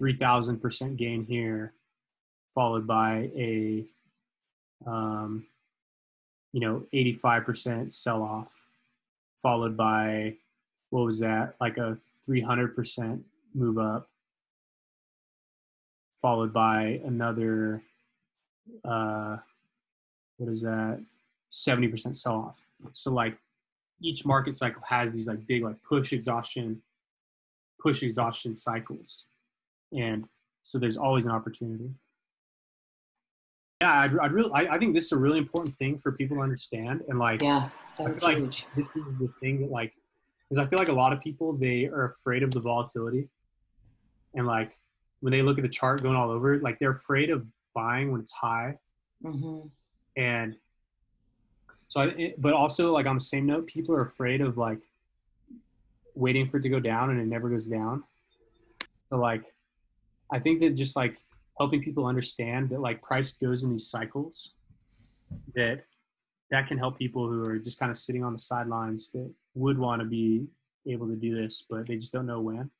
[0.00, 1.72] 3000% gain here,
[2.54, 3.84] followed by a,
[4.86, 5.46] um,
[6.52, 8.52] you know, 85% sell off,
[9.42, 10.34] followed by,
[10.90, 11.98] what was that, like a
[12.28, 13.20] 300%
[13.52, 14.08] move up,
[16.22, 17.82] followed by another,
[18.84, 19.38] uh,
[20.36, 21.02] what is that,
[21.50, 22.60] 70% sell off.
[22.92, 23.38] So, like,
[24.00, 26.80] each market cycle has these like big like push exhaustion
[27.80, 29.26] push exhaustion cycles.
[29.92, 30.24] And
[30.62, 31.90] so there's always an opportunity.
[33.82, 36.38] Yeah i'd, I'd really I, I think this is a really important thing for people
[36.38, 37.68] to understand and like Yeah,
[37.98, 38.66] that I was feel like huge.
[38.74, 39.92] this is the thing that like
[40.48, 43.28] because i feel like a lot of people they are afraid of the volatility.
[44.34, 44.78] And like
[45.20, 48.20] when they look at the chart going all over like they're afraid of buying when
[48.20, 48.76] it's high.
[49.24, 49.60] Hmm
[50.16, 50.56] and
[51.88, 54.80] so I, but also like on the same note people are afraid of like
[56.14, 58.02] waiting for it to go down and it never goes down.
[59.08, 59.44] So like
[60.32, 61.16] i think that just like
[61.58, 64.54] helping people understand that like price goes in these cycles
[65.54, 65.84] that
[66.50, 69.78] that can help people who are just kind of sitting on the sidelines that would
[69.78, 70.46] want to be
[70.86, 72.70] able to do this but they just don't know when.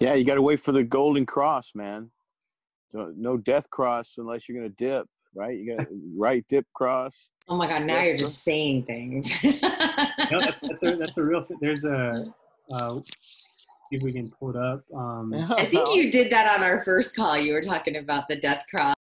[0.00, 2.10] Yeah, you got to wait for the golden cross, man.
[2.92, 5.58] No, no death cross unless you're gonna dip, right?
[5.58, 5.86] You got
[6.16, 7.30] right dip cross.
[7.48, 8.04] Oh my God, now Yeah.
[8.04, 9.30] you're just saying things.
[9.44, 12.32] no, that's that's a that's a real th- there's a
[12.72, 13.00] uh,
[13.86, 16.82] see if we can pull it up um I think you did that on our
[16.82, 17.36] first call.
[17.38, 18.94] You were talking about the death cross.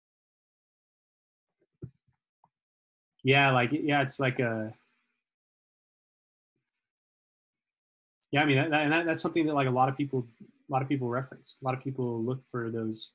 [3.25, 4.75] yeah like yeah it's like a
[8.33, 10.27] yeah i mean that, that, and that, that's something that like a lot of people
[10.41, 13.13] a lot of people reference a lot of people look for those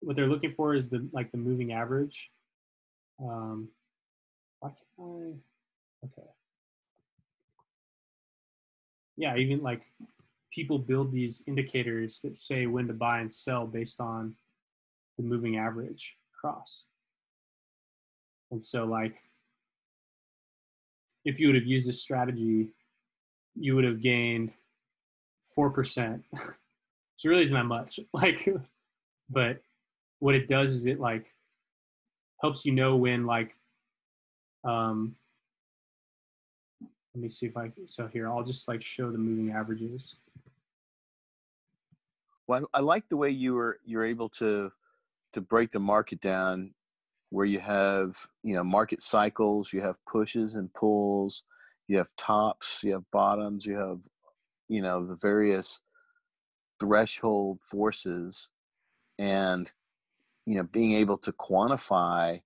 [0.00, 2.30] what they're looking for is the like the moving average
[3.22, 3.68] um
[4.60, 6.28] why can't i okay
[9.16, 9.82] yeah even like
[10.52, 14.34] people build these indicators that say when to buy and sell based on
[15.16, 16.86] the moving average cross
[18.50, 19.14] and so, like,
[21.24, 22.72] if you would have used this strategy,
[23.54, 24.52] you would have gained
[25.54, 26.24] four percent.
[26.32, 28.00] Which really isn't that much.
[28.12, 28.48] Like,
[29.28, 29.62] but
[30.20, 31.34] what it does is it like
[32.40, 33.56] helps you know when like,
[34.64, 35.16] um,
[37.14, 40.16] let me see if I so here I'll just like show the moving averages.
[42.46, 44.70] Well, I I like the way you were you're able to
[45.32, 46.74] to break the market down,
[47.30, 51.44] where you have you know market cycles, you have pushes and pulls,
[51.88, 54.00] you have tops, you have bottoms, you have
[54.68, 55.80] you know the various
[56.78, 58.50] threshold forces,
[59.18, 59.72] and
[60.50, 62.40] you know being able to quantify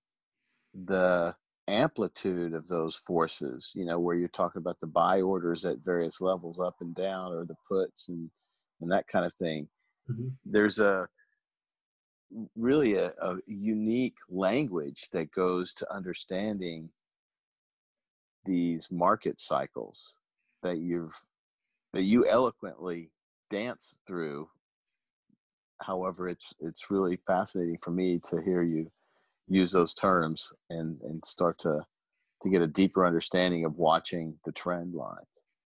[0.85, 1.35] the
[1.67, 3.71] amplitude of those forces.
[3.75, 7.33] You know where you're talking about the buy orders at various levels up and down,
[7.33, 8.29] or the puts and
[8.81, 9.67] and that kind of thing
[10.09, 10.27] mm-hmm.
[10.45, 11.07] there's a
[12.55, 16.89] really a, a unique language that goes to understanding
[18.45, 20.17] these market cycles
[20.61, 21.15] that you've
[21.93, 23.11] that you eloquently
[23.49, 24.47] dance through
[25.81, 28.89] however it's it's really fascinating for me to hear you
[29.47, 31.85] use those terms and and start to
[32.41, 35.44] to get a deeper understanding of watching the trend lines